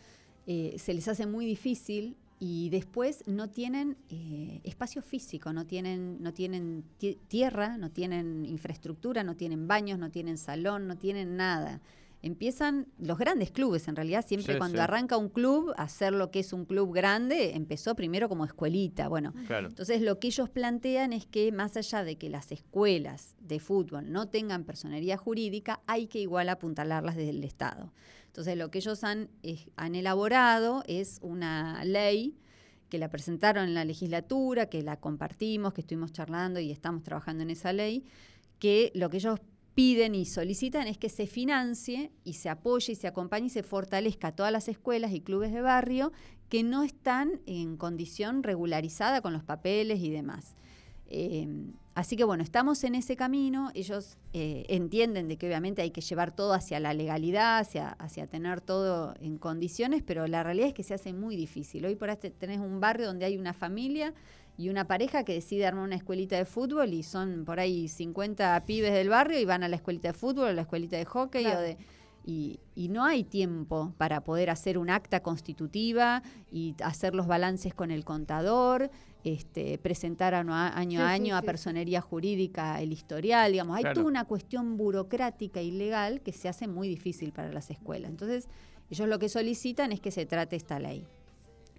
Eh, 0.46 0.76
se 0.78 0.94
les 0.94 1.08
hace 1.08 1.26
muy 1.26 1.46
difícil 1.46 2.16
y 2.40 2.70
después 2.70 3.24
no 3.28 3.50
tienen 3.50 3.98
eh, 4.10 4.62
espacio 4.64 5.02
físico, 5.02 5.52
no 5.52 5.66
tienen, 5.66 6.22
no 6.22 6.34
tienen 6.34 6.84
tierra, 7.28 7.78
no 7.78 7.90
tienen 7.90 8.46
infraestructura, 8.46 9.24
no 9.24 9.36
tienen 9.36 9.68
baños, 9.68 10.00
no 10.00 10.10
tienen 10.10 10.38
salón, 10.38 10.88
no 10.88 10.96
tienen 10.98 11.36
nada 11.36 11.82
empiezan 12.28 12.88
los 13.00 13.18
grandes 13.18 13.52
clubes, 13.52 13.88
en 13.88 13.96
realidad 13.96 14.24
siempre 14.26 14.58
cuando 14.58 14.82
arranca 14.82 15.18
un 15.18 15.30
club, 15.30 15.74
hacer 15.78 16.14
lo 16.14 16.30
que 16.30 16.40
es 16.40 16.54
un 16.54 16.66
club 16.66 16.94
grande, 16.94 17.56
empezó 17.56 17.96
primero 17.96 18.30
como 18.30 18.46
escuelita. 18.46 19.08
Bueno, 19.08 19.34
entonces 19.50 20.02
lo 20.02 20.20
que 20.20 20.28
ellos 20.28 20.50
plantean 20.50 21.14
es 21.14 21.26
que 21.26 21.52
más 21.52 21.76
allá 21.78 22.04
de 22.04 22.18
que 22.18 22.30
las 22.30 22.52
escuelas 22.52 23.36
de 23.40 23.60
fútbol 23.60 24.12
no 24.12 24.28
tengan 24.30 24.64
personería 24.64 25.18
jurídica, 25.18 25.82
hay 25.88 26.08
que 26.08 26.20
igual 26.20 26.50
apuntalarlas 26.50 27.16
desde 27.16 27.32
el 27.32 27.44
Estado. 27.44 27.92
Entonces 28.28 28.58
lo 28.58 28.70
que 28.70 28.78
ellos 28.80 29.04
han, 29.04 29.30
han 29.76 29.96
elaborado 29.96 30.84
es 30.86 31.20
una 31.24 31.84
ley 31.84 32.38
que 32.90 32.98
la 32.98 33.10
presentaron 33.10 33.66
en 33.66 33.74
la 33.74 33.86
legislatura, 33.86 34.68
que 34.68 34.84
la 34.84 34.98
compartimos, 34.98 35.74
que 35.74 35.82
estuvimos 35.82 36.12
charlando 36.12 36.60
y 36.60 36.72
estamos 36.72 37.04
trabajando 37.04 37.44
en 37.44 37.50
esa 37.50 37.74
ley, 37.74 38.06
que 38.60 38.92
lo 38.96 39.10
que 39.10 39.18
ellos 39.18 39.40
piden 39.78 40.16
y 40.16 40.26
solicitan 40.26 40.88
es 40.88 40.98
que 40.98 41.08
se 41.08 41.28
financie 41.28 42.10
y 42.24 42.34
se 42.34 42.50
apoye 42.50 42.94
y 42.94 42.96
se 42.96 43.06
acompañe 43.06 43.46
y 43.46 43.50
se 43.52 43.62
fortalezca 43.62 44.30
a 44.30 44.32
todas 44.32 44.52
las 44.52 44.68
escuelas 44.70 45.12
y 45.12 45.22
clubes 45.22 45.54
de 45.54 45.62
barrio 45.62 46.12
que 46.50 46.64
no 46.64 46.82
están 46.82 47.42
en 47.46 47.78
condición 47.78 48.42
regularizada 48.42 49.22
con 49.22 49.34
los 49.34 49.44
papeles 49.44 50.00
y 50.00 50.10
demás. 50.10 50.56
Em, 51.06 51.74
así 51.94 52.16
que 52.16 52.24
bueno, 52.24 52.44
estamos 52.44 52.84
en 52.86 52.96
ese 52.96 53.16
camino, 53.16 53.70
ellos 53.76 54.18
eh, 54.34 54.66
entienden 54.68 55.28
de 55.28 55.38
que 55.38 55.46
obviamente 55.46 55.84
hay 55.84 55.92
que 55.92 56.02
llevar 56.02 56.36
todo 56.36 56.54
hacia 56.54 56.80
la 56.80 56.96
legalidad, 56.96 57.60
hacia, 57.60 57.90
hacia 58.00 58.26
tener 58.26 58.62
todo 58.62 59.14
en 59.22 59.38
condiciones, 59.38 60.02
pero 60.02 60.26
la 60.26 60.42
realidad 60.42 60.70
es 60.70 60.74
que 60.74 60.82
se 60.82 60.96
hace 60.96 61.14
muy 61.14 61.36
difícil. 61.36 61.86
Hoy 61.86 61.96
por 61.96 62.10
ahí 62.10 62.18
tenés 62.18 62.58
un 62.58 62.80
barrio 62.80 63.06
donde 63.06 63.26
hay 63.26 63.38
una 63.38 63.54
familia 63.54 64.16
y 64.58 64.70
una 64.70 64.88
pareja 64.88 65.24
que 65.24 65.34
decide 65.34 65.68
armar 65.68 65.84
una 65.84 65.96
escuelita 65.96 66.36
de 66.36 66.46
fútbol 66.46 66.94
y 66.94 67.04
son 67.04 67.46
por 67.46 67.60
ahí 67.60 67.88
50 67.88 68.66
pibes 68.66 68.92
del 68.92 69.10
barrio 69.10 69.40
y 69.40 69.46
van 69.46 69.64
a 69.64 69.68
la 69.68 69.76
escuelita 69.76 70.10
de 70.10 70.14
fútbol, 70.14 70.48
a 70.48 70.54
la 70.54 70.62
escuelita 70.64 70.98
de 70.98 71.06
hockey 71.06 71.46
o 71.46 71.60
de... 71.60 71.78
Y, 72.30 72.60
no 72.90 73.06
hay 73.06 73.24
tiempo 73.24 73.94
para 73.98 74.22
poder 74.22 74.50
hacer 74.50 74.78
un 74.78 74.90
acta 74.90 75.22
constitutiva 75.22 76.22
y 76.52 76.76
hacer 76.84 77.16
los 77.16 77.26
balances 77.26 77.74
con 77.74 77.90
el 77.90 78.04
contador, 78.04 78.92
este, 79.24 79.78
presentar 79.78 80.34
año 80.36 80.54
a 80.54 81.10
año, 81.10 81.38
a 81.38 81.42
personería 81.42 82.02
jurídica 82.02 82.82
el 82.82 82.92
historial, 82.92 83.54
digamos, 83.54 83.78
hay 83.78 83.94
toda 83.94 84.06
una 84.06 84.26
cuestión 84.26 84.76
burocrática 84.76 85.62
y 85.62 85.72
legal 85.72 86.20
que 86.20 86.34
se 86.34 86.50
hace 86.50 86.68
muy 86.68 86.90
difícil 86.90 87.32
para 87.32 87.54
las 87.54 87.70
escuelas. 87.72 88.12
Entonces, 88.12 88.50
ellos 88.90 89.08
lo 89.08 89.20
que 89.20 89.30
solicitan 89.30 89.94
es 89.94 90.02
que 90.02 90.12
se 90.12 90.26
trate 90.26 90.58
esta 90.58 90.80
ley. 90.80 91.08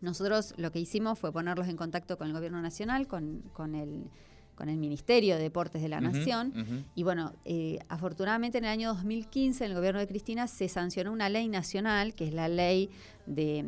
Nosotros 0.01 0.55
lo 0.57 0.71
que 0.73 0.81
hicimos 0.81 1.19
fue 1.19 1.33
ponerlos 1.33 1.69
en 1.69 1.77
contacto 1.77 2.19
con 2.19 2.29
el 2.29 2.33
Gobierno 2.33 2.61
Nacional, 2.61 3.07
con, 3.07 3.43
con 3.53 3.75
el 3.75 4.11
con 4.59 4.69
el 4.69 4.77
Ministerio 4.77 5.37
de 5.37 5.43
Deportes 5.43 5.81
de 5.81 5.89
la 5.89 6.01
Nación. 6.01 6.53
Y 6.97 7.05
bueno, 7.05 7.33
eh, 7.45 7.79
afortunadamente 7.89 8.59
en 8.59 8.65
el 8.65 8.71
año 8.71 8.89
2015, 8.89 9.65
en 9.65 9.71
el 9.71 9.77
gobierno 9.77 10.01
de 10.01 10.09
Cristina, 10.09 10.49
se 10.49 10.69
sancionó 10.69 11.13
una 11.13 11.29
ley 11.29 11.47
nacional, 11.47 12.13
que 12.13 12.27
es 12.27 12.35
la 12.35 12.49
ley 12.49 12.91
de, 13.27 13.65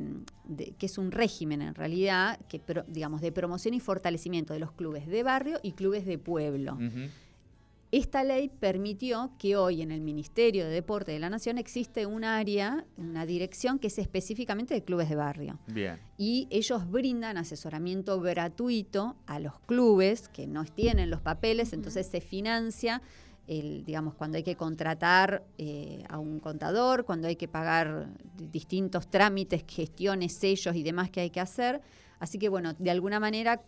que 0.77 0.87
es 0.87 0.99
un 0.99 1.13
régimen 1.13 1.63
en 1.63 1.77
realidad, 1.77 2.41
que 2.49 2.61
digamos, 2.89 3.21
de 3.21 3.31
promoción 3.31 3.73
y 3.75 3.79
fortalecimiento 3.79 4.53
de 4.53 4.59
los 4.59 4.73
clubes 4.73 5.07
de 5.07 5.23
barrio 5.23 5.61
y 5.63 5.73
clubes 5.73 6.05
de 6.07 6.19
pueblo. 6.19 6.77
Esta 7.93 8.23
ley 8.23 8.49
permitió 8.49 9.33
que 9.37 9.57
hoy 9.57 9.83
en 9.83 9.91
el 9.91 10.01
Ministerio 10.01 10.65
de 10.65 10.71
Deporte 10.71 11.11
de 11.11 11.19
la 11.19 11.29
Nación 11.29 11.59
existe 11.59 12.07
un 12.07 12.23
área, 12.23 12.85
una 12.97 13.27
dirección 13.27 13.81
que 13.81 13.89
es 13.89 13.99
específicamente 13.99 14.75
de 14.75 14.85
clubes 14.85 15.09
de 15.09 15.17
barrio. 15.17 15.59
Bien. 15.67 15.99
Y 16.17 16.47
ellos 16.51 16.89
brindan 16.89 17.37
asesoramiento 17.37 18.21
gratuito 18.21 19.17
a 19.27 19.41
los 19.41 19.59
clubes 19.61 20.29
que 20.29 20.47
no 20.47 20.65
tienen 20.65 21.11
los 21.11 21.21
papeles, 21.21 21.73
entonces 21.73 22.07
se 22.07 22.21
financia 22.21 23.03
el, 23.49 23.85
digamos, 23.85 24.15
cuando 24.15 24.37
hay 24.37 24.45
que 24.45 24.55
contratar 24.55 25.45
eh, 25.59 26.05
a 26.09 26.19
un 26.19 26.39
contador, 26.39 27.05
cuando 27.05 27.27
hay 27.27 27.35
que 27.35 27.49
pagar 27.49 28.09
distintos 28.37 29.11
trámites, 29.11 29.65
gestiones, 29.67 30.35
sellos 30.35 30.77
y 30.77 30.85
demás 30.85 31.11
que 31.11 31.23
hay 31.23 31.31
que 31.31 31.41
hacer. 31.41 31.81
Así 32.21 32.39
que, 32.39 32.49
bueno, 32.49 32.75
de 32.79 32.91
alguna 32.93 33.19
manera 33.19 33.63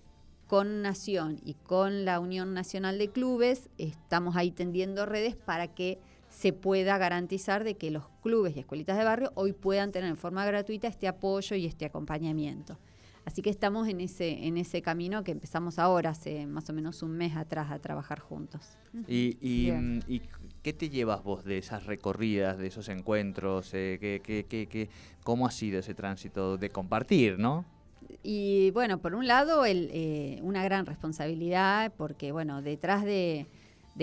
con 0.47 0.83
Nación 0.83 1.41
y 1.45 1.55
con 1.55 2.05
la 2.05 2.21
Unión 2.21 2.55
Nacional 2.55 2.99
de 2.99 3.09
Clubes 3.09 3.71
estamos 3.79 4.37
ahí 4.37 4.51
tendiendo 4.51 5.07
redes 5.07 5.35
para 5.37 5.69
que 5.69 5.99
se 6.29 6.53
pueda 6.53 6.99
garantizar 6.99 7.65
de 7.65 7.77
que 7.77 7.91
los 7.91 8.05
clubes 8.23 8.57
y 8.57 8.61
escuelitas 8.61 8.97
de 8.97 9.05
barrio 9.05 9.33
hoy 9.35 9.53
puedan 9.53 9.93
tener 9.93 10.09
en 10.09 10.17
forma 10.17 10.45
gratuita 10.45 10.89
este 10.89 11.09
apoyo 11.09 11.57
y 11.57 11.67
este 11.67 11.85
acompañamiento. 11.85 12.79
Así 13.25 13.41
que 13.41 13.51
estamos 13.51 13.87
en 13.87 14.01
ese, 14.01 14.47
en 14.47 14.57
ese 14.57 14.83
camino 14.83 15.23
que 15.23 15.31
empezamos 15.31 15.79
ahora, 15.79 16.11
hace 16.11 16.47
más 16.47 16.69
o 16.71 16.73
menos 16.73 17.03
un 17.03 17.13
mes 17.13 17.37
atrás, 17.37 17.71
a 17.71 17.79
trabajar 17.79 18.19
juntos. 18.19 18.77
¿Y, 19.07 19.39
y, 19.41 20.23
qué 20.63 20.73
te 20.73 20.89
llevas 20.89 21.23
vos 21.23 21.45
de 21.45 21.59
esas 21.59 21.87
recorridas, 21.87 22.59
de 22.59 22.67
esos 22.67 22.89
encuentros? 22.89 23.73
Eh, 23.75 23.99
¿qué, 24.01 24.21
qué, 24.25 24.67
qué, 24.67 24.91
cómo 25.23 25.47
ha 25.47 25.53
sido 25.53 25.79
ese 25.79 25.95
tránsito 25.95 26.59
de 26.59 26.71
compartir, 26.71 27.39
no? 27.39 27.65
Y 28.23 28.71
bueno, 28.71 28.99
por 28.99 29.15
un 29.15 29.27
lado, 29.27 29.65
el, 29.65 29.91
eh, 29.93 30.39
una 30.43 30.63
gran 30.63 30.87
responsabilidad, 30.87 31.93
porque 31.97 32.33
bueno, 32.33 32.63
detrás 32.63 33.05
de, 33.05 33.47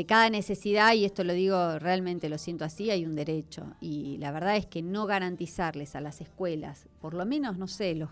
cada 0.07 0.29
necesidad, 0.29 0.93
y 0.93 1.05
esto 1.05 1.23
lo 1.23 1.33
digo 1.33 1.79
realmente, 1.79 2.29
lo 2.29 2.37
siento 2.37 2.65
así, 2.65 2.89
hay 2.89 3.05
un 3.05 3.15
derecho. 3.15 3.65
Y 3.79 4.17
la 4.17 4.31
verdad 4.31 4.57
es 4.57 4.65
que 4.65 4.81
no 4.81 5.05
garantizarles 5.05 5.95
a 5.95 6.01
las 6.01 6.21
escuelas, 6.21 6.87
por 7.01 7.13
lo 7.13 7.25
menos, 7.25 7.57
no 7.57 7.67
sé, 7.67 7.95
los, 7.95 8.09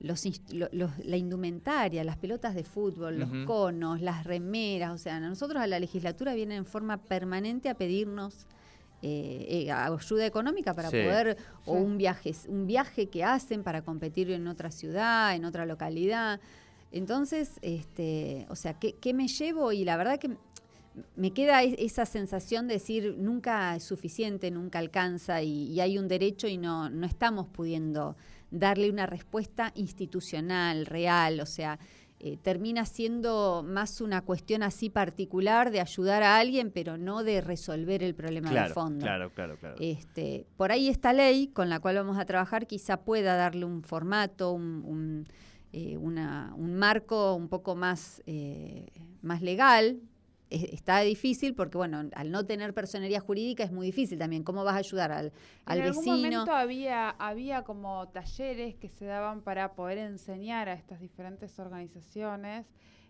la 0.00 1.16
indumentaria, 1.16 2.04
las 2.04 2.16
pelotas 2.16 2.54
de 2.54 2.64
fútbol, 2.64 3.18
los 3.18 3.30
conos, 3.46 4.00
las 4.00 4.24
remeras, 4.24 4.92
o 4.92 4.98
sea, 4.98 5.20
nosotros 5.20 5.62
a 5.62 5.66
la 5.66 5.78
legislatura 5.78 6.34
vienen 6.34 6.58
en 6.58 6.66
forma 6.66 6.98
permanente 6.98 7.68
a 7.68 7.74
pedirnos 7.74 8.46
eh, 9.06 9.66
eh, 9.66 9.70
ayuda 9.70 10.24
económica 10.24 10.72
para 10.72 10.88
poder, 10.88 11.36
o 11.66 11.74
un 11.74 11.98
viaje, 11.98 12.34
un 12.48 12.66
viaje 12.66 13.10
que 13.10 13.22
hacen 13.22 13.62
para 13.62 13.82
competir 13.82 14.30
en 14.30 14.48
otra 14.48 14.70
ciudad, 14.70 15.36
en 15.36 15.44
otra 15.44 15.66
localidad. 15.66 16.40
Entonces, 16.90 17.58
este, 17.60 18.46
o 18.48 18.56
sea, 18.56 18.78
¿qué, 18.78 19.12
me 19.12 19.28
llevo? 19.28 19.72
Y 19.72 19.84
la 19.84 19.98
verdad 19.98 20.18
que 20.18 20.30
me 21.16 21.32
queda 21.32 21.62
esa 21.62 22.06
sensación 22.06 22.66
de 22.66 22.74
decir 22.74 23.16
nunca 23.18 23.76
es 23.76 23.84
suficiente, 23.84 24.50
nunca 24.50 24.78
alcanza 24.78 25.42
y, 25.42 25.70
y, 25.70 25.80
hay 25.80 25.98
un 25.98 26.08
derecho 26.08 26.48
y 26.48 26.56
no, 26.56 26.88
no 26.88 27.04
estamos 27.04 27.46
pudiendo 27.48 28.16
darle 28.50 28.88
una 28.88 29.04
respuesta 29.04 29.70
institucional, 29.74 30.86
real, 30.86 31.40
o 31.40 31.46
sea, 31.46 31.78
eh, 32.26 32.38
termina 32.40 32.86
siendo 32.86 33.62
más 33.68 34.00
una 34.00 34.22
cuestión 34.22 34.62
así 34.62 34.88
particular 34.88 35.70
de 35.70 35.82
ayudar 35.82 36.22
a 36.22 36.38
alguien, 36.38 36.70
pero 36.70 36.96
no 36.96 37.22
de 37.22 37.42
resolver 37.42 38.02
el 38.02 38.14
problema 38.14 38.50
de 38.50 38.70
fondo. 38.70 39.04
Claro, 39.04 39.30
claro, 39.34 39.58
claro. 39.58 39.76
Este, 39.78 40.46
por 40.56 40.72
ahí 40.72 40.88
esta 40.88 41.12
ley 41.12 41.48
con 41.48 41.68
la 41.68 41.80
cual 41.80 41.96
vamos 41.96 42.16
a 42.16 42.24
trabajar 42.24 42.66
quizá 42.66 43.04
pueda 43.04 43.36
darle 43.36 43.66
un 43.66 43.82
formato, 43.82 44.52
un, 44.52 45.26
eh, 45.74 45.98
un 45.98 46.74
marco 46.76 47.34
un 47.34 47.48
poco 47.48 47.74
más, 47.74 48.22
eh, 48.24 48.86
más 49.20 49.42
legal, 49.42 50.00
está 50.54 51.00
difícil 51.00 51.54
porque, 51.54 51.76
bueno, 51.76 52.08
al 52.14 52.30
no 52.30 52.44
tener 52.44 52.74
personería 52.74 53.20
jurídica 53.20 53.64
es 53.64 53.72
muy 53.72 53.86
difícil 53.86 54.18
también. 54.18 54.42
¿Cómo 54.42 54.64
vas 54.64 54.74
a 54.74 54.78
ayudar 54.78 55.12
al, 55.12 55.32
al 55.64 55.78
en 55.78 55.84
vecino? 55.84 56.02
En 56.02 56.10
algún 56.10 56.30
momento 56.30 56.52
había, 56.52 57.10
había 57.10 57.62
como 57.62 58.08
talleres 58.08 58.74
que 58.76 58.88
se 58.88 59.04
daban 59.04 59.40
para 59.42 59.72
poder 59.74 59.98
enseñar 59.98 60.68
a 60.68 60.74
estas 60.74 61.00
diferentes 61.00 61.58
organizaciones. 61.58 62.66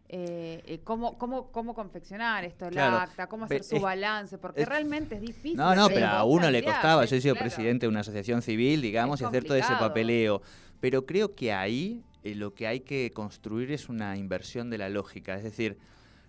Eh, 0.09 0.63
eh 0.67 0.81
cómo, 0.85 1.17
cómo, 1.17 1.51
cómo 1.51 1.75
confeccionar 1.75 2.45
esto, 2.45 2.69
el 2.69 2.79
acta, 2.79 3.27
cómo 3.27 3.47
hacer 3.47 3.65
su 3.65 3.81
balance, 3.81 4.37
porque 4.39 4.65
realmente 4.65 5.15
es 5.17 5.21
difícil. 5.21 5.57
No, 5.57 5.75
no, 5.75 5.89
pero 5.89 6.07
a 6.07 6.25
uno 6.25 6.51
le 6.51 6.63
costaba. 6.63 7.05
Yo 7.05 7.17
he 7.17 7.21
sido 7.21 7.35
presidente 7.35 7.87
de 7.87 7.89
una 7.89 8.01
asociación 8.01 8.43
civil, 8.43 8.83
digamos, 8.83 9.21
y 9.21 9.25
hacer 9.25 9.45
todo 9.45 9.57
ese 9.57 9.75
papeleo. 9.75 10.43
Pero 10.81 11.07
creo 11.07 11.35
que 11.35 11.53
ahí 11.53 12.03
eh, 12.25 12.35
lo 12.35 12.55
que 12.55 12.67
hay 12.67 12.81
que 12.81 13.11
construir 13.13 13.73
es 13.73 13.89
una 13.89 14.17
inversión 14.17 14.71
de 14.71 14.79
la 14.79 14.89
lógica. 14.89 15.35
Es 15.37 15.43
decir, 15.43 15.79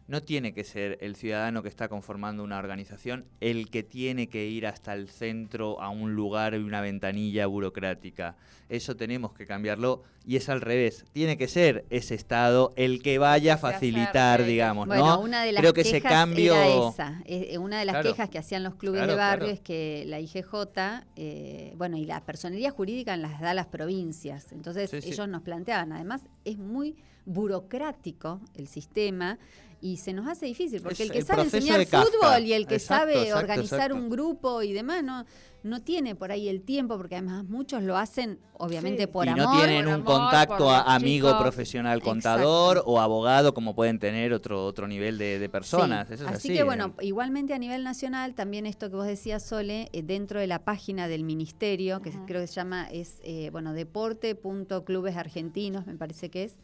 no 0.07 0.21
tiene 0.21 0.53
que 0.53 0.63
ser 0.63 0.97
el 1.01 1.15
ciudadano 1.15 1.63
que 1.63 1.69
está 1.69 1.87
conformando 1.87 2.43
una 2.43 2.59
organización 2.59 3.25
el 3.41 3.69
que 3.71 3.81
tiene 3.81 4.27
que 4.29 4.45
ir 4.45 4.67
hasta 4.67 4.93
el 4.93 5.09
centro, 5.09 5.81
a 5.81 5.89
un 5.89 6.13
lugar 6.13 6.53
y 6.53 6.57
una 6.57 6.81
ventanilla 6.81 7.47
burocrática. 7.47 8.35
Eso 8.69 8.95
tenemos 8.95 9.33
que 9.33 9.45
cambiarlo 9.47 10.03
y 10.25 10.35
es 10.35 10.47
al 10.49 10.61
revés. 10.61 11.05
Tiene 11.11 11.37
que 11.37 11.47
ser 11.47 11.85
ese 11.89 12.13
Estado 12.15 12.71
el 12.75 13.01
que 13.01 13.17
vaya 13.17 13.55
a 13.55 13.57
facilitar, 13.57 14.43
digamos, 14.45 14.87
bueno, 14.87 15.05
¿no? 15.07 15.19
Una 15.21 15.43
de 15.43 15.51
las 15.51 15.61
Creo 15.61 15.73
que 15.73 15.83
quejas 15.83 15.97
ese 15.97 16.07
cambio... 16.07 16.55
era 16.55 16.89
esa. 16.89 17.21
Eh, 17.25 17.49
eh, 17.51 17.57
una 17.57 17.79
de 17.79 17.85
las 17.85 17.93
Claro. 17.95 18.11
quejas 18.11 18.29
que 18.29 18.37
hacían 18.37 18.63
los 18.63 18.75
clubes 18.75 18.99
Claro, 18.99 19.11
de 19.13 19.17
barrio 19.17 19.45
claro. 19.45 19.53
es 19.53 19.59
que 19.61 20.03
la 20.07 20.19
IGJ, 20.19 21.03
eh, 21.15 21.73
bueno, 21.77 21.97
y 21.97 22.05
la 22.05 22.23
personería 22.25 22.69
jurídica 22.71 23.15
las 23.17 23.39
da 23.39 23.53
las 23.53 23.67
provincias. 23.67 24.51
Entonces 24.51 24.89
Sí, 24.91 25.01
sí. 25.01 25.09
ellos 25.11 25.27
nos 25.27 25.41
planteaban, 25.41 25.91
además 25.93 26.23
es 26.43 26.57
muy 26.57 26.95
burocrático 27.25 28.39
el 28.55 28.67
sistema 28.67 29.37
y 29.81 29.97
se 29.97 30.13
nos 30.13 30.27
hace 30.27 30.45
difícil, 30.45 30.81
porque 30.81 30.95
Es 31.03 31.09
el 31.09 31.11
que 31.11 31.17
el 31.19 31.25
sabe 31.25 31.41
enseñar 31.43 31.85
fútbol 31.85 32.43
y 32.45 32.53
el 32.53 32.65
que 32.67 32.75
Exacto, 32.75 33.01
sabe 33.01 33.13
exacto, 33.23 33.39
organizar 33.39 33.79
exacto. 33.79 33.95
un 33.95 34.09
grupo 34.09 34.61
y 34.63 34.73
demás, 34.73 35.03
no, 35.03 35.25
no 35.63 35.81
tiene 35.81 36.15
por 36.15 36.31
ahí 36.31 36.47
el 36.47 36.61
tiempo, 36.61 36.95
porque 36.97 37.15
además 37.15 37.43
muchos 37.45 37.83
lo 37.83 37.97
hacen 37.97 38.39
obviamente 38.53 39.03
Sí. 39.03 39.07
por 39.07 39.25
y 39.25 39.29
amor. 39.29 39.43
no 39.45 39.57
tienen 39.57 39.87
un 39.87 39.93
amor, 39.95 40.05
contacto 40.05 40.69
amigo 40.69 41.27
chicos. 41.29 41.41
profesional 41.41 41.97
Exacto. 41.97 42.09
contador 42.11 42.83
o 42.85 42.99
abogado 43.01 43.53
como 43.53 43.75
pueden 43.75 43.99
tener 43.99 44.31
otro 44.33 44.65
otro 44.65 44.87
nivel 44.87 45.17
de, 45.17 45.39
de 45.39 45.49
personas. 45.49 46.07
Sí. 46.07 46.13
Eso 46.13 46.23
es 46.25 46.29
así, 46.29 46.47
así, 46.49 46.57
que 46.57 46.63
bueno, 46.63 46.93
igualmente 47.01 47.53
a 47.53 47.59
nivel 47.59 47.83
nacional, 47.83 48.33
también 48.35 48.65
esto 48.65 48.89
que 48.89 48.95
vos 48.95 49.07
decías, 49.07 49.43
Sole, 49.43 49.89
eh, 49.91 50.03
dentro 50.03 50.39
de 50.39 50.47
la 50.47 50.63
página 50.63 51.07
del 51.07 51.23
ministerio, 51.23 52.01
que 52.01 52.11
creo 52.27 52.41
que 52.41 52.47
se 52.47 52.53
llama, 52.53 52.87
es, 52.91 53.19
eh, 53.23 53.49
bueno, 53.51 53.73
deporte.clubesargentinos, 53.73 55.85
me 55.87 55.95
parece 55.95 56.29
que 56.29 56.43
es. 56.45 56.55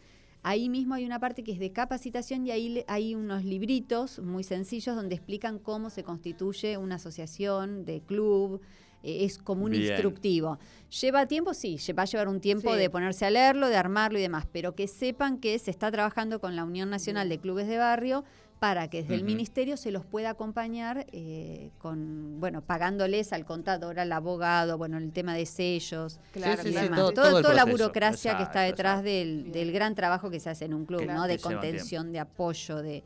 Ahí 0.44 0.70
mismo 0.70 0.96
hay 0.96 1.06
una 1.06 1.20
parte 1.20 1.44
que 1.44 1.52
es 1.52 1.60
de 1.60 1.72
capacitación 1.72 2.48
y 2.48 2.52
ahí 2.52 2.70
le- 2.70 2.86
hay 2.88 3.14
unos 3.14 3.44
libritos 3.46 4.20
muy 4.20 4.44
sencillos 4.44 4.96
donde 4.96 5.14
explican 5.16 5.60
cómo 5.60 5.90
se 5.92 6.04
constituye 6.04 6.78
una 6.78 6.96
asociación 6.96 7.86
de 7.86 8.02
club. 8.02 8.62
eh, 9.04 9.26
es 9.26 9.40
como 9.40 9.66
un 9.66 9.72
Bien. 9.72 9.82
instructivo. 9.94 10.60
¿Lleva 11.02 11.26
tiempo? 11.26 11.56
Sí, 11.56 11.76
va 11.98 12.04
a 12.04 12.06
llevar 12.06 12.28
un 12.28 12.40
tiempo 12.40 12.72
Sí. 12.72 12.78
de 12.78 12.88
ponerse 12.92 13.26
a 13.26 13.32
leerlo, 13.32 13.68
de 13.68 13.76
armarlo 13.76 14.20
y 14.20 14.22
demás, 14.22 14.46
pero 14.52 14.76
que 14.76 14.88
sepan 14.88 15.40
que 15.40 15.58
se 15.58 15.72
está 15.72 15.90
trabajando 15.90 16.40
con 16.40 16.56
la 16.56 16.64
Unión 16.64 16.92
Nacional 16.92 17.28
de 17.28 17.40
Clubes 17.40 17.68
de 17.68 17.78
Barrio 17.80 18.24
para 18.62 18.88
que 18.92 19.02
desde 19.02 19.16
el 19.16 19.24
ministerio 19.24 19.76
se 19.76 19.90
los 19.90 20.06
pueda 20.06 20.30
acompañar 20.30 21.08
eh, 21.14 21.72
con, 21.80 22.40
bueno, 22.40 22.62
pagándoles 22.62 23.34
al 23.34 23.44
contador, 23.44 24.00
al 24.00 24.12
abogado, 24.12 24.78
bueno, 24.78 25.00
el 25.00 25.12
tema 25.12 25.34
de 25.34 25.48
sellos, 25.48 26.20
Claro, 26.32 26.62
Sí, 26.62 26.70
sí, 26.70 26.76
y 26.76 26.78
sí, 26.78 26.84
demás. 26.84 27.00
todo- 27.00 27.12
Todo- 27.12 27.26
todo 27.30 27.38
el 27.40 27.44
toda 27.44 27.56
la 27.56 27.66
burocracia 27.66 28.38
que 28.38 28.44
está 28.44 28.62
detrás 28.62 29.04
del, 29.04 29.52
del 29.52 29.72
gran 29.72 29.96
trabajo 29.96 30.30
que 30.30 30.40
se 30.40 30.52
hace 30.52 30.66
en 30.66 30.76
un 30.76 30.86
club, 30.86 31.02
Claro. 31.02 31.22
¿no? 31.22 31.28
De 31.28 31.40
contención, 31.40 32.12
de 32.12 32.20
apoyo, 32.20 32.84
de, 32.84 33.02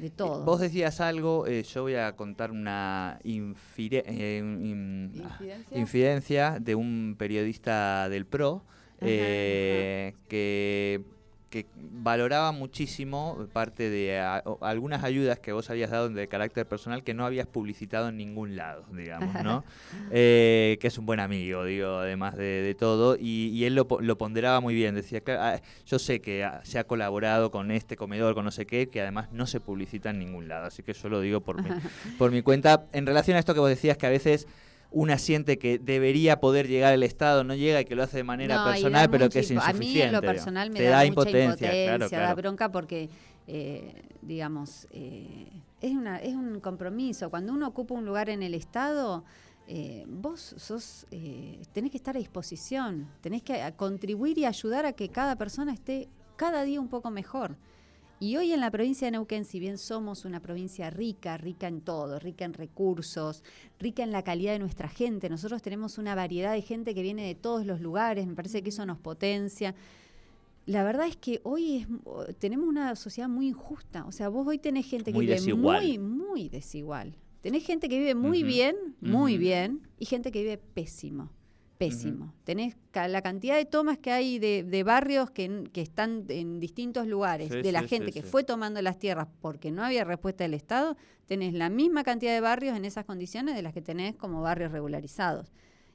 de 0.00 0.06
Eh, 0.08 0.10
todo. 0.14 0.44
Vos 0.44 0.60
decías 0.60 1.00
algo, 1.00 1.46
eh, 1.46 1.62
yo 1.62 1.80
voy 1.80 1.94
a 1.94 2.12
contar 2.14 2.50
una 2.50 3.18
infire- 3.24 4.04
eh, 4.04 4.36
in- 4.36 5.12
¿Infidencia? 5.14 5.78
infidencia 5.78 6.58
de 6.60 6.74
un 6.74 7.16
periodista 7.18 8.06
del 8.10 8.26
PRO 8.26 8.64
eh, 9.00 10.12
que, 10.28 11.02
que 11.50 11.66
valoraba 11.76 12.52
muchísimo 12.52 13.46
parte 13.52 13.90
de 13.90 14.20
a- 14.20 14.42
algunas 14.60 15.02
ayudas 15.02 15.40
que 15.40 15.50
vos 15.52 15.68
habías 15.68 15.90
dado 15.90 16.08
de 16.08 16.28
carácter 16.28 16.64
personal 16.64 17.02
que 17.02 17.12
no 17.12 17.26
habías 17.26 17.48
publicitado 17.48 18.08
en 18.08 18.16
ningún 18.16 18.54
lado, 18.56 18.84
digamos, 18.92 19.34
¿no? 19.42 19.64
Eh, 20.12 20.78
que 20.80 20.86
es 20.88 20.96
un 20.98 21.06
buen 21.06 21.20
amigo, 21.20 21.64
digo, 21.64 21.98
además 21.98 22.36
de, 22.36 22.62
de 22.62 22.74
todo, 22.74 23.16
y, 23.16 23.48
y 23.48 23.64
él 23.64 23.74
lo, 23.74 23.86
po- 23.88 24.00
lo 24.00 24.16
ponderaba 24.16 24.60
muy 24.60 24.74
bien, 24.74 24.94
decía, 24.94 25.22
ah, 25.28 25.60
yo 25.86 25.98
sé 25.98 26.20
que 26.20 26.48
se 26.62 26.78
ha 26.78 26.84
colaborado 26.84 27.50
con 27.50 27.70
este 27.70 27.96
comedor, 27.96 28.34
con 28.34 28.44
no 28.44 28.50
sé 28.50 28.64
qué, 28.66 28.88
que 28.88 29.00
además 29.00 29.30
no 29.32 29.46
se 29.46 29.60
publicita 29.60 30.10
en 30.10 30.18
ningún 30.20 30.48
lado, 30.48 30.66
así 30.66 30.82
que 30.82 30.92
yo 30.92 31.08
lo 31.08 31.20
digo 31.20 31.40
por 31.40 31.62
mi, 31.62 31.68
por 32.18 32.30
mi 32.30 32.42
cuenta. 32.42 32.86
En 32.92 33.06
relación 33.06 33.36
a 33.36 33.40
esto 33.40 33.54
que 33.54 33.60
vos 33.60 33.68
decías, 33.68 33.96
que 33.98 34.06
a 34.06 34.10
veces 34.10 34.46
una 34.92 35.18
siente 35.18 35.58
que 35.58 35.78
debería 35.78 36.40
poder 36.40 36.66
llegar 36.66 36.92
al 36.92 37.02
Estado, 37.02 37.44
no 37.44 37.54
llega 37.54 37.80
y 37.80 37.84
que 37.84 37.94
lo 37.94 38.02
hace 38.02 38.18
de 38.18 38.24
manera 38.24 38.58
No, 38.58 38.64
personal, 38.72 39.08
pero 39.10 39.28
que 39.28 39.40
es 39.40 39.50
insuficiente. 39.50 39.86
A 39.88 39.94
mí 39.94 40.02
en 40.02 40.12
lo 40.12 40.20
personal 40.20 40.70
me 40.70 40.78
Te 40.78 40.84
da, 40.84 40.90
da 40.90 40.96
mucha 40.98 41.06
impotencia, 41.06 41.44
impotencia, 41.44 41.84
claro, 41.84 42.04
da 42.04 42.08
claro. 42.08 42.36
bronca 42.36 42.72
porque, 42.72 43.08
eh, 43.46 44.02
digamos, 44.22 44.88
eh, 44.90 45.48
es, 45.80 45.92
una, 45.92 46.18
es 46.18 46.34
un 46.34 46.60
compromiso. 46.60 47.30
Cuando 47.30 47.52
uno 47.52 47.68
ocupa 47.68 47.94
un 47.94 48.04
lugar 48.04 48.30
en 48.30 48.42
el 48.42 48.54
Estado, 48.54 49.24
eh, 49.68 50.04
vos 50.08 50.54
sos, 50.58 51.06
tenés 51.72 51.90
que 51.92 51.96
estar 51.96 52.16
a 52.16 52.18
disposición, 52.18 53.06
tenés 53.20 53.42
que 53.42 53.62
a- 53.62 53.76
contribuir 53.76 54.38
y 54.38 54.44
ayudar 54.44 54.86
a 54.86 54.92
que 54.92 55.08
cada 55.08 55.36
persona 55.36 55.72
esté 55.72 56.08
cada 56.34 56.64
día 56.64 56.80
un 56.80 56.88
poco 56.88 57.10
mejor. 57.10 57.56
Y 58.22 58.36
hoy 58.36 58.52
en 58.52 58.60
la 58.60 58.70
provincia 58.70 59.06
de 59.06 59.12
Neuquén, 59.12 59.46
si 59.46 59.58
bien 59.58 59.78
somos 59.78 60.26
una 60.26 60.40
provincia 60.40 60.90
rica, 60.90 61.38
rica 61.38 61.68
en 61.68 61.80
todo, 61.80 62.18
rica 62.18 62.44
en 62.44 62.52
recursos, 62.52 63.42
rica 63.78 64.02
en 64.02 64.12
la 64.12 64.22
calidad 64.22 64.52
de 64.52 64.58
nuestra 64.58 64.88
gente, 64.88 65.30
nosotros 65.30 65.62
tenemos 65.62 65.96
una 65.96 66.14
variedad 66.14 66.52
de 66.52 66.60
gente 66.60 66.94
que 66.94 67.00
viene 67.00 67.26
de 67.26 67.34
todos 67.34 67.64
los 67.64 67.80
lugares, 67.80 68.26
me 68.26 68.34
parece 68.34 68.62
que 68.62 68.68
eso 68.68 68.84
nos 68.84 68.98
potencia. 68.98 69.74
La 70.66 70.84
verdad 70.84 71.06
es 71.06 71.16
que 71.16 71.40
hoy 71.44 71.76
es- 72.28 72.38
tenemos 72.38 72.68
una 72.68 72.94
sociedad 72.94 73.28
muy 73.28 73.48
injusta. 73.48 74.04
O 74.04 74.12
sea, 74.12 74.28
vos 74.28 74.46
hoy 74.46 74.58
tenés 74.58 74.84
gente 74.86 75.12
Muy 75.12 75.26
que 75.26 75.32
vive 75.32 75.36
muy, 75.54 75.98
muy 75.98 76.48
desigual. 76.50 77.16
Tenés 77.40 77.64
gente 77.64 77.88
que 77.88 77.98
vive 77.98 78.14
muy 78.14 78.42
bien, 78.42 78.76
muy 79.00 79.38
bien, 79.38 79.88
y 79.98 80.04
gente 80.04 80.30
que 80.30 80.40
vive 80.42 80.58
pésimo, 80.58 81.30
pésimo. 81.80 82.34
Tenés 82.44 82.76
ca- 82.90 83.08
la 83.08 83.22
cantidad 83.22 83.56
de 83.56 83.64
tomas 83.64 83.96
que 83.98 84.12
hay 84.12 84.38
de, 84.38 84.62
de 84.64 84.82
barrios 84.82 85.30
que, 85.30 85.70
están 85.74 86.26
en 86.28 86.60
distintos 86.60 87.06
lugares, 87.06 87.48
Sí, 87.50 87.62
de 87.62 87.72
la 87.72 87.82
sí, 87.82 87.88
gente 87.88 88.12
sí, 88.12 88.20
que 88.20 88.22
fue 88.22 88.44
tomando 88.44 88.82
las 88.82 88.98
tierras 88.98 89.28
porque 89.40 89.70
no 89.70 89.82
había 89.82 90.04
respuesta 90.04 90.44
del 90.44 90.52
Estado, 90.54 90.96
tenés 91.26 91.54
la 91.54 91.70
misma 91.70 92.04
cantidad 92.04 92.32
de 92.34 92.40
barrios 92.40 92.76
en 92.76 92.84
esas 92.84 93.06
condiciones 93.06 93.54
de 93.54 93.62
las 93.62 93.72
que 93.72 93.80
tenés 93.80 94.14
como 94.14 94.42
barrios 94.42 94.72
regularizados. 94.72 95.52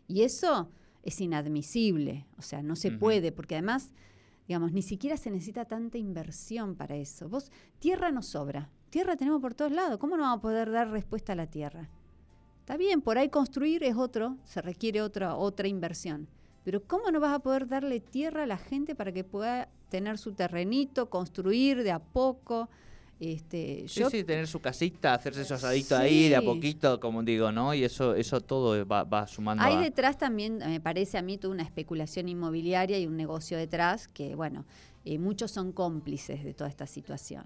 Y 0.08 0.24
eso 0.24 0.70
es 1.04 1.22
inadmisible, 1.22 2.26
o 2.38 2.42
sea, 2.42 2.64
no 2.64 2.76
se 2.76 2.92
puede, 2.92 3.32
porque 3.32 3.54
además, 3.56 3.92
digamos, 4.48 4.72
ni 4.72 4.82
siquiera 4.82 5.18
se 5.18 5.30
necesita 5.30 5.66
tanta 5.66 6.00
inversión 6.00 6.76
para 6.76 6.96
eso. 6.96 7.30
Vos, 7.30 7.52
tierra 7.78 8.10
nos 8.12 8.26
sobra, 8.26 8.70
tierra 8.90 9.16
tenemos 9.16 9.40
por 9.40 9.54
todos 9.54 9.72
lados, 9.72 10.00
¿cómo 10.00 10.18
no 10.18 10.24
vamos 10.24 10.40
a 10.40 10.42
poder 10.42 10.72
dar 10.72 10.90
respuesta 10.90 11.34
a 11.34 11.36
la 11.36 11.46
tierra? 11.48 11.90
Está 12.66 12.78
bien, 12.78 13.02
por 13.02 13.20
ahí 13.20 13.30
construir 13.30 13.84
es 13.84 13.96
otro, 13.96 14.38
se 14.44 14.60
requiere 14.60 15.04
otra, 15.04 15.36
otra 15.36 15.68
inversión. 15.68 16.28
Pero 16.64 16.82
¿cómo 16.82 17.12
no 17.12 17.20
vas 17.20 17.32
a 17.32 17.38
poder 17.38 17.68
darle 17.68 18.00
tierra 18.00 18.42
a 18.42 18.46
la 18.48 18.58
gente 18.58 18.96
para 18.96 19.12
que 19.12 19.24
pueda 19.24 19.70
tener 19.90 20.18
su 20.18 20.34
terrenito, 20.34 21.08
construir 21.12 21.84
de 21.84 21.92
a 21.92 22.00
poco? 22.00 22.68
Este, 23.20 23.88
Sí, 23.88 24.00
yo 24.00 24.10
sí, 24.10 24.24
tener 24.24 24.48
su 24.48 24.62
casita, 24.62 25.14
hacerse 25.14 25.46
su 25.46 25.54
asadito 25.54 25.96
ahí 25.96 26.28
de 26.28 26.38
a 26.38 26.42
poquito, 26.42 27.00
como 27.00 27.22
digo, 27.22 27.52
¿no? 27.52 27.76
Y 27.76 27.84
eso 27.84 28.16
eso 28.16 28.42
todo 28.42 28.84
va, 28.88 29.04
va 29.04 29.28
sumando 29.28 29.64
Hay 29.64 29.76
a... 29.76 29.82
detrás 29.82 30.18
también, 30.18 30.58
me 30.58 30.82
parece 30.82 31.20
a 31.20 31.22
mí, 31.22 31.38
toda 31.38 31.54
una 31.54 31.62
especulación 31.62 32.30
inmobiliaria 32.30 32.98
y 32.98 33.06
un 33.06 33.16
negocio 33.16 33.60
detrás 33.60 34.08
que, 34.08 34.34
bueno, 34.34 34.66
eh, 35.04 35.20
muchos 35.20 35.52
son 35.52 35.72
cómplices 35.72 36.44
de 36.44 36.56
toda 36.56 36.72
esta 36.72 36.88
situación. 36.88 37.46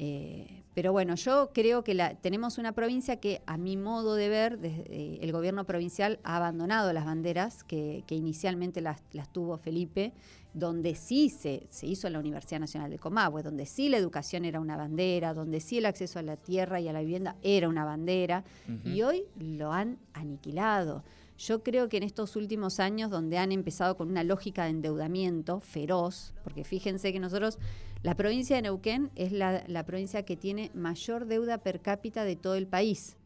Eh, 0.00 0.62
pero 0.74 0.92
bueno, 0.92 1.16
yo 1.16 1.50
creo 1.52 1.82
que 1.82 1.92
la, 1.92 2.14
tenemos 2.14 2.56
una 2.56 2.70
provincia 2.70 3.16
que, 3.16 3.42
a 3.46 3.58
mi 3.58 3.76
modo 3.76 4.14
de 4.14 4.28
ver, 4.28 4.60
desde, 4.60 4.82
eh, 4.82 5.18
el 5.22 5.32
gobierno 5.32 5.64
provincial 5.64 6.20
ha 6.22 6.36
abandonado 6.36 6.92
las 6.92 7.04
banderas 7.04 7.64
que, 7.64 8.04
que 8.06 8.14
inicialmente 8.14 8.80
las, 8.80 9.02
las 9.12 9.32
tuvo 9.32 9.58
Felipe, 9.58 10.12
donde 10.54 10.94
sí 10.94 11.30
se, 11.30 11.66
se 11.68 11.88
hizo 11.88 12.08
la 12.08 12.20
Universidad 12.20 12.60
Nacional 12.60 12.90
de 12.90 12.98
Comahue, 12.98 13.42
donde 13.42 13.66
sí 13.66 13.88
la 13.88 13.96
educación 13.96 14.44
era 14.44 14.60
una 14.60 14.76
bandera, 14.76 15.34
donde 15.34 15.58
sí 15.58 15.78
el 15.78 15.86
acceso 15.86 16.20
a 16.20 16.22
la 16.22 16.36
tierra 16.36 16.80
y 16.80 16.86
a 16.86 16.92
la 16.92 17.00
vivienda 17.00 17.36
era 17.42 17.68
una 17.68 17.84
bandera, 17.84 18.44
y 18.84 19.02
hoy 19.02 19.24
lo 19.36 19.72
han 19.72 19.98
aniquilado. 20.14 21.02
Yo 21.38 21.62
creo 21.62 21.88
que 21.88 21.98
en 21.98 22.02
estos 22.02 22.34
últimos 22.34 22.80
años, 22.80 23.10
donde 23.10 23.38
han 23.38 23.52
empezado 23.52 23.96
con 23.96 24.08
una 24.08 24.24
lógica 24.24 24.64
de 24.64 24.70
endeudamiento 24.70 25.60
feroz, 25.60 26.34
porque 26.42 26.64
fíjense 26.64 27.12
que 27.12 27.20
nosotros, 27.20 27.58
la 28.02 28.14
provincia 28.14 28.56
de 28.56 28.62
Neuquén 28.62 29.10
es 29.16 29.32
la, 29.32 29.84
provincia 29.84 30.24
que 30.24 30.36
tiene 30.36 30.70
mayor 30.74 31.26
deuda 31.26 31.58
per 31.58 31.80
cápita 31.80 32.24
de 32.24 32.36
todo 32.36 32.54
el 32.54 32.66
país. 32.66 33.16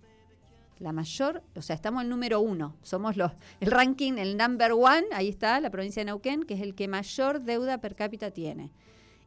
La 0.78 0.92
mayor, 0.92 1.42
o 1.54 1.62
sea, 1.62 1.74
estamos 1.74 2.02
el 2.02 2.08
número 2.08 2.40
uno. 2.40 2.74
Somos 2.82 3.16
los, 3.16 3.32
el 3.60 3.70
ranking, 3.70 4.14
el 4.14 4.36
number 4.36 4.72
one, 4.72 5.04
ahí 5.12 5.28
está, 5.28 5.60
la 5.60 5.70
provincia 5.70 6.00
de 6.00 6.06
Neuquén, 6.06 6.44
que 6.44 6.54
es 6.54 6.60
el 6.62 6.74
que 6.74 6.88
mayor 6.88 7.42
deuda 7.42 7.78
per 7.78 7.94
cápita 7.94 8.30
tiene. 8.30 8.72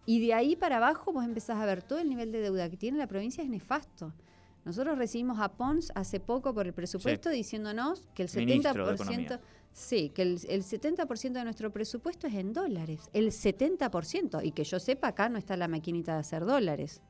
Y 0.08 0.26
de 0.26 0.34
ahí 0.34 0.56
para 0.56 0.78
abajo 0.78 1.14
vos 1.14 1.24
empezás 1.24 1.58
a 1.58 1.66
ver 1.66 1.84
todo 1.84 2.00
el 2.00 2.10
nivel 2.10 2.32
de 2.32 2.42
deuda 2.42 2.70
que 2.70 2.78
tiene 2.78 2.98
la 2.98 3.08
provincia 3.08 3.44
es 3.44 3.50
nefasto. 3.50 4.14
Nosotros 4.66 4.98
recibimos 4.98 5.40
a 5.40 5.50
Pons 5.50 5.92
hace 5.96 6.20
poco 6.20 6.54
por 6.54 6.66
el 6.66 6.74
presupuesto 6.74 7.30
diciéndonos 7.30 8.08
que 8.16 8.24
el 8.24 8.30
Ministro 8.46 8.88
de 8.88 8.94
70%, 8.94 8.96
Economía. 8.96 9.40
sí, 9.72 10.10
que 10.10 10.24
el, 10.24 10.40
el 10.50 10.64
70% 10.64 11.32
de 11.34 11.44
nuestro 11.44 11.72
presupuesto 11.72 12.26
es 12.28 12.34
en 12.34 12.52
dólares. 12.52 13.10
El 13.14 13.28
70%. 13.28 14.44
Y 14.44 14.52
que 14.52 14.64
yo 14.64 14.80
sepa, 14.80 15.10
acá 15.10 15.30
no 15.30 15.38
está 15.38 15.56
la 15.56 15.68
maquinita 15.68 16.14
de 16.14 16.20
hacer 16.20 16.46
dólares. 16.46 17.02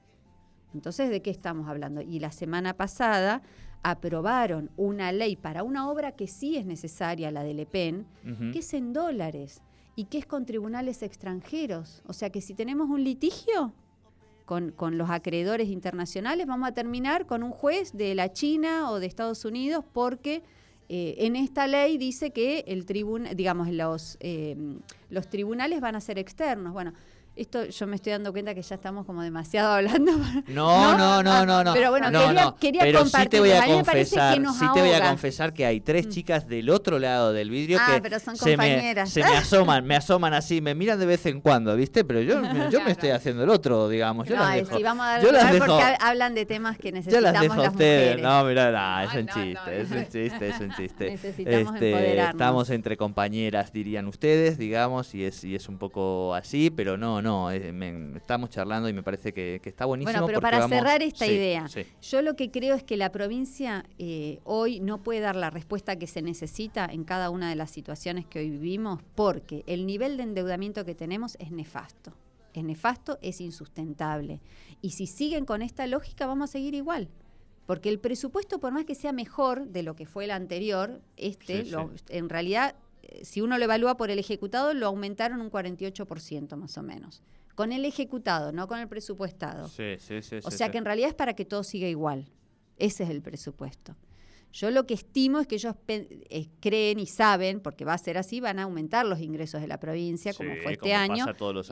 Entonces, 0.73 1.09
¿de 1.09 1.21
qué 1.21 1.29
estamos 1.31 1.69
hablando? 1.69 2.01
Y 2.01 2.19
la 2.19 2.31
semana 2.33 2.73
pasada 2.75 3.41
aprobaron 3.83 4.69
una 4.75 5.11
ley 5.13 5.35
para 5.37 5.63
una 5.63 5.89
obra 5.89 6.11
que 6.13 6.27
sí 6.27 6.57
es 6.57 6.65
necesaria, 6.65 7.31
la 7.31 7.43
del 7.43 7.59
EPEN, 7.61 8.05
Ujú. 8.23 8.51
que 8.51 8.59
es 8.59 8.73
en 8.73 8.91
dólares 8.91 9.61
y 9.95 10.05
que 10.05 10.17
es 10.17 10.25
con 10.25 10.45
tribunales 10.45 11.03
extranjeros. 11.03 12.01
O 12.07 12.11
sea 12.13 12.29
que 12.29 12.41
si 12.41 12.53
tenemos 12.55 12.89
un 12.89 13.03
litigio, 13.03 13.73
con, 14.45 14.71
con 14.71 14.97
los 14.97 15.09
acreedores 15.09 15.69
internacionales, 15.69 16.47
vamos 16.47 16.69
a 16.69 16.73
terminar 16.73 17.25
con 17.25 17.43
un 17.43 17.51
juez 17.51 17.93
de 17.93 18.15
la 18.15 18.31
China 18.31 18.91
o 18.91 18.99
de 18.99 19.07
Estados 19.07 19.43
Unidos 19.45 19.83
porque 19.91 20.43
eh, 20.87 21.15
en 21.19 21.35
esta 21.35 21.67
ley 21.67 21.97
dice 21.97 22.31
que 22.31 22.63
el 22.67 22.85
tribunal, 22.85 23.35
digamos, 23.35 23.69
los, 23.69 24.17
eh, 24.19 24.55
los 25.09 25.27
tribunales 25.29 25.81
van 25.81 25.95
a 25.95 26.01
ser 26.01 26.19
externos. 26.19 26.73
Bueno, 26.73 26.93
esto 27.35 27.65
yo 27.65 27.87
me 27.87 27.95
estoy 27.97 28.11
dando 28.13 28.31
cuenta 28.31 28.53
que 28.55 28.61
ya 28.61 28.75
estamos 28.75 29.05
como 29.05 29.21
demasiado 29.21 29.73
hablando. 29.73 30.11
No, 30.47 30.97
no, 30.97 31.21
no, 31.23 31.45
no, 31.45 31.63
no. 31.63 31.73
Pero 31.73 31.89
bueno, 31.91 32.09
no, 32.11 32.27
quería, 32.27 32.43
no. 32.43 32.55
quería 32.57 32.81
Pero 32.81 32.99
sí 32.99 33.03
compartir. 33.05 33.29
te 33.29 33.39
voy 33.39 33.51
a 33.51 33.65
confesar, 33.65 34.39
que 34.41 34.47
sí 34.49 34.65
te 34.73 34.81
voy 34.81 34.91
a 34.91 35.01
confesar 35.09 35.53
que 35.53 35.65
hay 35.65 35.81
tres 35.81 36.07
Mm. 36.07 36.09
chicas 36.09 36.47
del 36.47 36.69
otro 36.69 36.99
lado 36.99 37.33
del 37.33 37.49
vidrio 37.49 37.77
Ah, 37.81 37.93
que 37.95 38.01
pero 38.01 38.19
son 38.19 38.35
se 38.37 38.45
me, 38.57 38.67
compañeras. 38.69 39.09
se 39.09 39.21
me 39.23 39.29
asoman, 39.37 39.85
me 39.85 39.95
asoman 39.95 40.33
así, 40.33 40.61
me 40.61 40.75
miran 40.75 40.99
de 40.99 41.05
vez 41.05 41.25
en 41.25 41.41
cuando, 41.41 41.75
¿viste? 41.75 42.03
Pero 42.05 42.21
yo, 42.21 42.41
yo 42.69 42.81
me 42.81 42.91
estoy 42.91 43.09
haciendo 43.09 43.43
el 43.43 43.49
otro, 43.49 43.89
digamos. 43.89 44.27
Yo 44.27 44.35
No, 44.35 44.43
las 44.43 44.55
dejo. 44.55 44.77
sí, 44.77 44.83
vamos 44.83 45.05
a 45.05 45.09
dar 45.09 45.21
yo 45.23 45.31
las 45.31 45.51
dejo- 45.51 45.65
porque 45.65 45.83
ha- 45.83 45.95
hablan 46.07 46.35
de 46.35 46.45
temas 46.45 46.77
que 46.77 46.89
Yo 46.89 46.95
necesitamos 46.95 47.23
las 47.33 47.41
dejo 47.41 47.61
a 47.61 47.69
ustedes. 47.69 48.21
No, 48.21 48.43
mira, 48.45 48.71
no, 48.71 49.09
es 49.09 49.15
un 49.15 49.27
chiste, 49.27 49.81
es 49.81 49.91
un 49.91 50.03
chiste, 50.07 50.47
es 50.49 50.59
un 50.61 50.71
chiste. 50.75 51.11
Necesitamos 51.11 51.73
Este, 51.73 51.91
empoderarnos. 51.91 52.33
estamos 52.35 52.69
entre 52.69 52.97
compañeras, 52.97 53.71
dirían 53.73 54.07
ustedes, 54.07 54.57
digamos, 54.57 55.13
y 55.15 55.23
es, 55.25 55.43
y 55.43 55.55
es 55.55 55.67
un 55.69 55.77
poco 55.77 56.33
así, 56.35 56.69
pero 56.69 56.97
no, 56.97 57.21
no, 57.25 57.51
eh, 57.51 57.73
me- 57.73 58.15
estamos 58.17 58.49
charlando 58.49 58.87
y 58.87 58.93
me 58.93 59.03
parece 59.03 59.33
que, 59.33 59.59
que 59.61 59.67
está 59.69 59.83
buenísimo. 59.85 60.13
Bueno, 60.13 60.27
pero 60.27 60.39
para 60.39 60.59
vamos- 60.59 60.77
cerrar 60.77 61.01
esta 61.03 61.25
sí, 61.25 61.31
idea, 61.33 61.67
sí. 61.67 61.81
yo 62.01 62.21
lo 62.21 62.35
que 62.35 62.51
creo 62.51 62.75
es 62.75 62.83
que 62.83 62.95
la 62.95 63.11
provincia 63.11 63.83
eh, 63.97 64.39
hoy 64.45 64.79
no 64.79 65.03
puede 65.03 65.19
dar 65.19 65.35
la 65.35 65.49
respuesta 65.49 65.97
que 65.97 66.07
se 66.07 66.21
necesita 66.21 66.85
en 66.85 67.03
cada 67.03 67.29
una 67.29 67.49
de 67.49 67.55
las 67.55 67.71
situaciones 67.71 68.25
que 68.25 68.39
hoy 68.39 68.49
vivimos 68.51 69.01
porque 69.15 69.63
el 69.67 69.85
nivel 69.85 70.15
de 70.17 70.23
endeudamiento 70.23 70.85
que 70.85 70.95
tenemos 70.95 71.35
es 71.39 71.51
nefasto. 71.51 72.13
Es 72.53 72.63
nefasto, 72.63 73.17
es 73.21 73.41
insustentable. 73.41 74.39
Y 74.81 74.91
si 74.91 75.07
siguen 75.07 75.45
con 75.45 75.61
esta 75.61 75.85
lógica 75.87 76.25
vamos 76.25 76.49
a 76.49 76.53
seguir 76.53 76.73
igual. 76.73 77.09
Porque 77.65 77.89
el 77.89 77.97
presupuesto, 77.99 78.59
por 78.59 78.71
más 78.71 78.85
que 78.85 78.93
sea 78.93 79.11
mejor 79.11 79.67
de 79.67 79.81
lo 79.81 79.95
que 79.95 80.05
fue 80.05 80.25
el 80.25 80.31
anterior, 80.31 81.01
este, 81.17 81.63
Sí, 81.63 81.71
lo- 81.71 81.89
en 82.09 82.29
realidad, 82.29 82.75
si 83.23 83.41
uno 83.41 83.57
lo 83.57 83.63
evalúa 83.63 83.97
por 83.97 84.09
el 84.09 84.19
ejecutado, 84.19 84.73
lo 84.73 84.87
aumentaron 84.87 85.41
un 85.41 85.51
48% 85.51 86.55
más 86.55 86.77
o 86.77 86.83
menos. 86.83 87.23
Con 87.55 87.71
el 87.71 87.85
ejecutado, 87.85 88.51
no 88.51 88.67
con 88.67 88.79
el 88.79 88.87
presupuestado. 88.87 89.67
Sí, 89.69 89.95
sí, 89.97 90.21
sí, 90.21 90.37
O 90.43 90.51
sí, 90.51 90.57
sea 90.57 90.67
sí. 90.67 90.71
que 90.71 90.77
en 90.77 90.85
realidad 90.85 91.09
es 91.09 91.15
para 91.15 91.33
que 91.33 91.45
todo 91.45 91.63
siga 91.63 91.87
igual. 91.87 92.25
Ese 92.77 93.03
es 93.03 93.09
el 93.09 93.21
presupuesto. 93.21 93.95
Yo 94.55 94.71
lo 94.71 94.87
que 94.87 94.93
estimo 94.93 95.41
es 95.41 95.47
que 95.47 95.55
ellos 95.55 95.75
eh, 95.89 96.47
creen 96.61 96.97
y 96.97 97.07
saben, 97.07 97.59
porque 97.59 97.83
va 97.83 97.93
a 97.93 97.97
ser 97.97 98.17
así, 98.17 98.39
van 98.39 98.57
a 98.57 98.63
aumentar 98.63 99.05
los 99.05 99.19
ingresos 99.19 99.59
de 99.59 99.67
la 99.67 99.81
provincia, 99.81 100.33
como 100.33 100.55
fue 100.63 100.73
este 100.73 100.91
como 100.91 100.95
año, 100.95 101.25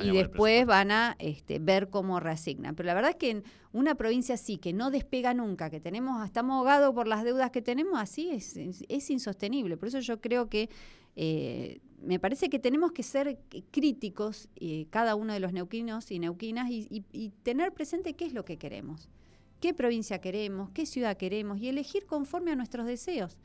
y 0.03 0.11
después 0.11 0.65
van 0.65 0.91
a 0.91 1.15
este, 1.17 1.59
ver 1.59 1.89
cómo 1.89 2.19
reasignan. 2.19 2.75
Pero 2.75 2.87
la 2.87 2.93
verdad 2.93 3.11
es 3.11 3.15
que 3.15 3.29
en 3.29 3.43
una 3.71 3.95
provincia 3.95 4.35
así, 4.35 4.57
que 4.57 4.73
no 4.73 4.91
despega 4.91 5.33
nunca, 5.33 5.69
que 5.69 5.79
tenemos, 5.79 6.25
estamos 6.25 6.57
ahogados 6.57 6.93
por 6.93 7.07
las 7.07 7.23
deudas 7.23 7.51
que 7.51 7.61
tenemos, 7.61 7.97
así 7.97 8.31
es, 8.31 8.57
es, 8.57 8.83
es 8.89 9.09
insostenible. 9.09 9.77
Por 9.77 9.87
eso 9.87 10.01
yo 10.01 10.19
creo 10.19 10.49
que 10.49 10.69
eh, 11.15 11.79
me 12.01 12.19
parece 12.19 12.49
que 12.49 12.59
tenemos 12.59 12.91
que 12.91 13.03
ser 13.03 13.39
críticos, 13.71 14.49
eh, 14.57 14.87
cada 14.89 15.15
uno 15.15 15.33
de 15.33 15.39
los 15.39 15.53
neuquinos 15.53 16.11
y 16.11 16.19
neuquinas, 16.19 16.69
y, 16.69 17.31
tener 17.43 17.73
presente 17.73 18.13
qué 18.15 18.25
es 18.25 18.33
lo 18.33 18.43
que 18.45 18.57
queremos, 18.57 19.09
qué 19.61 19.73
provincia 19.73 20.19
queremos, 20.19 20.69
qué 20.71 20.85
ciudad 20.85 21.15
queremos, 21.15 21.59
y 21.59 21.69
elegir 21.69 22.05
conforme 22.05 22.51
a 22.51 22.55
nuestros 22.55 22.85
deseos. 22.85 23.37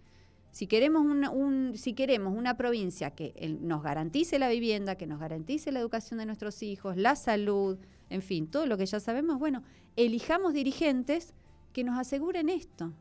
Si 0.50 0.66
queremos 0.66 1.04
una, 1.06 2.56
provincia 2.56 3.10
que 3.12 3.56
nos 3.60 3.82
garantice 3.82 4.38
la 4.38 4.48
vivienda, 4.48 4.96
que 4.96 5.06
nos 5.06 5.20
garantice 5.20 5.70
la 5.70 5.78
educación 5.78 6.18
de 6.18 6.26
nuestros 6.26 6.62
hijos, 6.62 6.96
la 6.96 7.14
salud, 7.14 7.78
en 8.10 8.22
fin, 8.22 8.48
todo 8.48 8.66
lo 8.66 8.76
que 8.76 8.86
ya 8.86 8.98
sabemos, 8.98 9.38
bueno, 9.38 9.62
elijamos 9.96 10.54
dirigentes 10.54 11.34
que 11.72 11.84
nos 11.84 11.98
aseguren 11.98 12.48
esto. 12.48 12.92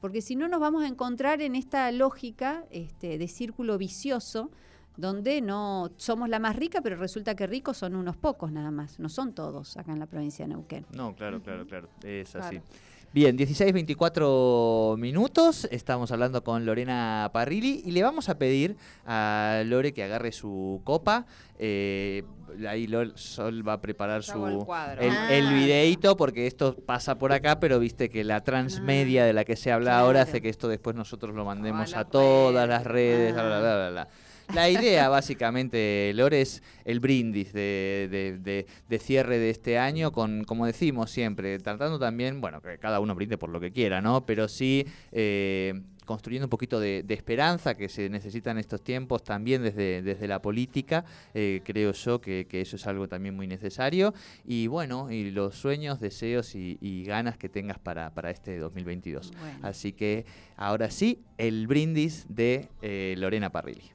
Porque 0.00 0.22
si 0.22 0.36
no 0.36 0.48
nos 0.48 0.60
vamos 0.60 0.82
a 0.82 0.88
encontrar 0.88 1.42
en 1.42 1.54
esta 1.54 1.90
lógica 1.92 2.64
este, 2.70 3.18
de 3.18 3.28
círculo 3.28 3.76
vicioso, 3.78 4.50
donde 4.96 5.40
no 5.40 5.90
somos 5.96 6.28
la 6.28 6.38
más 6.38 6.56
rica, 6.56 6.80
pero 6.82 6.96
resulta 6.96 7.34
que 7.34 7.46
ricos 7.46 7.78
son 7.78 7.94
unos 7.94 8.16
pocos 8.16 8.52
nada 8.52 8.70
más, 8.70 8.98
no 8.98 9.08
son 9.08 9.34
todos 9.34 9.76
acá 9.76 9.92
en 9.92 9.98
la 9.98 10.06
provincia 10.06 10.44
de 10.44 10.50
Neuquén. 10.50 10.86
No, 10.94 11.14
claro, 11.14 11.40
claro, 11.42 11.66
claro. 11.66 11.88
Es 12.02 12.34
así. 12.36 12.58
Claro. 12.58 12.64
Bien, 13.12 13.36
16, 13.36 13.72
24 13.72 14.94
minutos. 14.96 15.66
Estamos 15.72 16.12
hablando 16.12 16.44
con 16.44 16.64
Lorena 16.64 17.28
Parrilli 17.32 17.82
y 17.84 17.90
le 17.90 18.04
vamos 18.04 18.28
a 18.28 18.38
pedir 18.38 18.76
a 19.04 19.62
Lore 19.66 19.92
que 19.92 20.04
agarre 20.04 20.30
su 20.30 20.80
copa. 20.84 21.26
Eh, 21.58 22.22
ahí 22.68 22.86
Lol- 22.86 23.16
Sol 23.16 23.66
va 23.66 23.72
a 23.74 23.80
preparar 23.80 24.22
su, 24.22 24.46
el 24.46 25.10
Ah. 25.10 25.28
el 25.34 25.52
videíto 25.54 26.16
porque 26.16 26.46
esto 26.46 26.76
pasa 26.76 27.18
por 27.18 27.32
acá, 27.32 27.58
pero 27.58 27.80
viste 27.80 28.10
que 28.10 28.22
la 28.22 28.44
transmedia 28.44 29.24
de 29.24 29.32
la 29.32 29.44
que 29.44 29.56
se 29.56 29.72
habla 29.72 29.98
ahora 29.98 30.22
hace 30.22 30.40
que 30.40 30.48
esto 30.48 30.68
después 30.68 30.94
nosotros 30.94 31.34
lo 31.34 31.44
mandemos 31.44 31.96
a 31.96 32.04
todas 32.04 32.68
las 32.68 32.84
redes. 32.84 33.34
bla, 33.34 33.42
Ah. 33.42 33.46
bla, 33.60 33.60
bla, 33.60 33.90
bla. 33.90 34.08
La 34.54 34.68
idea, 34.68 35.08
básicamente, 35.08 36.12
Lore, 36.14 36.40
es 36.40 36.62
el 36.84 37.00
brindis 37.00 37.52
de, 37.52 38.08
de- 38.10 38.38
de- 38.38 38.66
de 38.88 38.98
cierre 38.98 39.38
de 39.38 39.50
este 39.50 39.78
año, 39.78 40.12
con, 40.12 40.44
como 40.44 40.66
decimos 40.66 41.10
siempre, 41.10 41.58
tratando 41.58 41.98
también, 41.98 42.40
bueno, 42.40 42.60
que 42.60 42.78
cada 42.78 43.00
uno 43.00 43.14
brinde 43.14 43.38
por 43.38 43.50
lo 43.50 43.60
que 43.60 43.70
quiera, 43.70 44.00
¿no? 44.00 44.26
Pero 44.26 44.48
sí 44.48 44.84
eh, 45.12 45.80
construyendo 46.04 46.46
un 46.46 46.50
poquito 46.50 46.80
de, 46.80 47.04
de 47.04 47.14
esperanza 47.14 47.76
que 47.76 47.88
se 47.88 48.08
necesita 48.08 48.50
en 48.50 48.58
estos 48.58 48.82
tiempos, 48.82 49.22
también 49.22 49.62
desde, 49.62 50.02
desde 50.02 50.26
la 50.26 50.42
política, 50.42 51.04
eh, 51.34 51.60
creo 51.64 51.92
yo 51.92 52.20
que, 52.20 52.46
que 52.48 52.60
eso 52.62 52.74
es 52.76 52.86
algo 52.88 53.06
también 53.06 53.36
muy 53.36 53.46
necesario. 53.46 54.12
Y 54.44 54.66
bueno, 54.66 55.10
y 55.12 55.30
los 55.30 55.54
sueños, 55.54 56.00
deseos 56.00 56.56
y, 56.56 56.76
y 56.80 57.04
ganas 57.04 57.38
que 57.38 57.48
tengas 57.48 57.78
para, 57.78 58.12
para 58.12 58.30
este 58.32 58.58
2022. 58.58 59.30
Bueno. 59.38 59.58
Así 59.62 59.92
que 59.92 60.24
ahora 60.56 60.90
sí, 60.90 61.20
el 61.38 61.68
brindis 61.68 62.26
de 62.28 62.68
eh, 62.82 63.14
Lorena 63.16 63.50
Parrilli. 63.52 63.92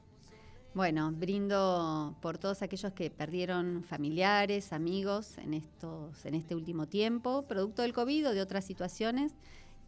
Bueno, 0.76 1.10
brindo 1.10 2.14
por 2.20 2.36
todos 2.36 2.60
aquellos 2.60 2.92
que 2.92 3.08
perdieron 3.08 3.82
familiares, 3.82 4.74
amigos 4.74 5.38
en 5.38 5.54
estos, 5.54 6.26
en 6.26 6.34
este 6.34 6.54
último 6.54 6.86
tiempo, 6.86 7.46
producto 7.48 7.80
del 7.80 7.94
COVID 7.94 8.28
o 8.28 8.34
de 8.34 8.42
otras 8.42 8.66
situaciones, 8.66 9.32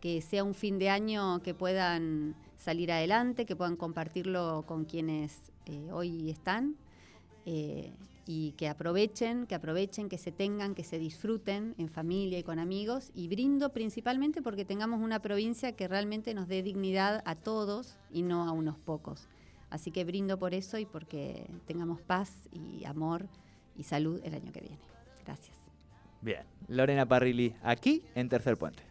que 0.00 0.22
sea 0.22 0.44
un 0.44 0.54
fin 0.54 0.78
de 0.78 0.88
año 0.88 1.42
que 1.42 1.52
puedan 1.52 2.34
salir 2.56 2.90
adelante, 2.90 3.44
que 3.44 3.54
puedan 3.54 3.76
compartirlo 3.76 4.64
con 4.66 4.86
quienes 4.86 5.42
eh, 5.66 5.90
hoy 5.92 6.30
están. 6.30 6.74
eh, 7.44 7.92
y 8.24 8.52
que 8.52 8.68
aprovechen, 8.68 9.46
que 9.46 9.54
aprovechen, 9.54 10.08
que 10.08 10.18
se 10.18 10.32
tengan, 10.32 10.74
que 10.74 10.84
se 10.84 10.98
disfruten 10.98 11.74
en 11.78 11.88
familia 11.88 12.38
y 12.38 12.42
con 12.42 12.58
amigos. 12.58 13.10
Y 13.14 13.28
brindo 13.28 13.72
principalmente 13.74 14.40
porque 14.42 14.64
tengamos 14.66 15.00
una 15.02 15.20
provincia 15.20 15.72
que 15.72 15.88
realmente 15.88 16.32
nos 16.34 16.48
dé 16.48 16.62
dignidad 16.62 17.22
a 17.26 17.34
todos 17.34 17.96
y 18.10 18.22
no 18.22 18.44
a 18.44 18.52
unos 18.52 18.78
pocos. 18.78 19.28
Así 19.70 19.90
que 19.90 20.04
brindo 20.04 20.38
por 20.38 20.54
eso 20.54 20.78
y 20.78 20.86
porque 20.86 21.46
tengamos 21.66 22.00
paz 22.00 22.48
y 22.52 22.84
amor 22.84 23.28
y 23.76 23.82
salud 23.82 24.20
el 24.24 24.34
año 24.34 24.52
que 24.52 24.60
viene. 24.60 24.78
Gracias. 25.24 25.56
Bien, 26.20 26.42
Lorena 26.68 27.06
Parrilli, 27.06 27.54
aquí 27.62 28.02
en 28.14 28.28
Tercer 28.28 28.56
Puente. 28.56 28.87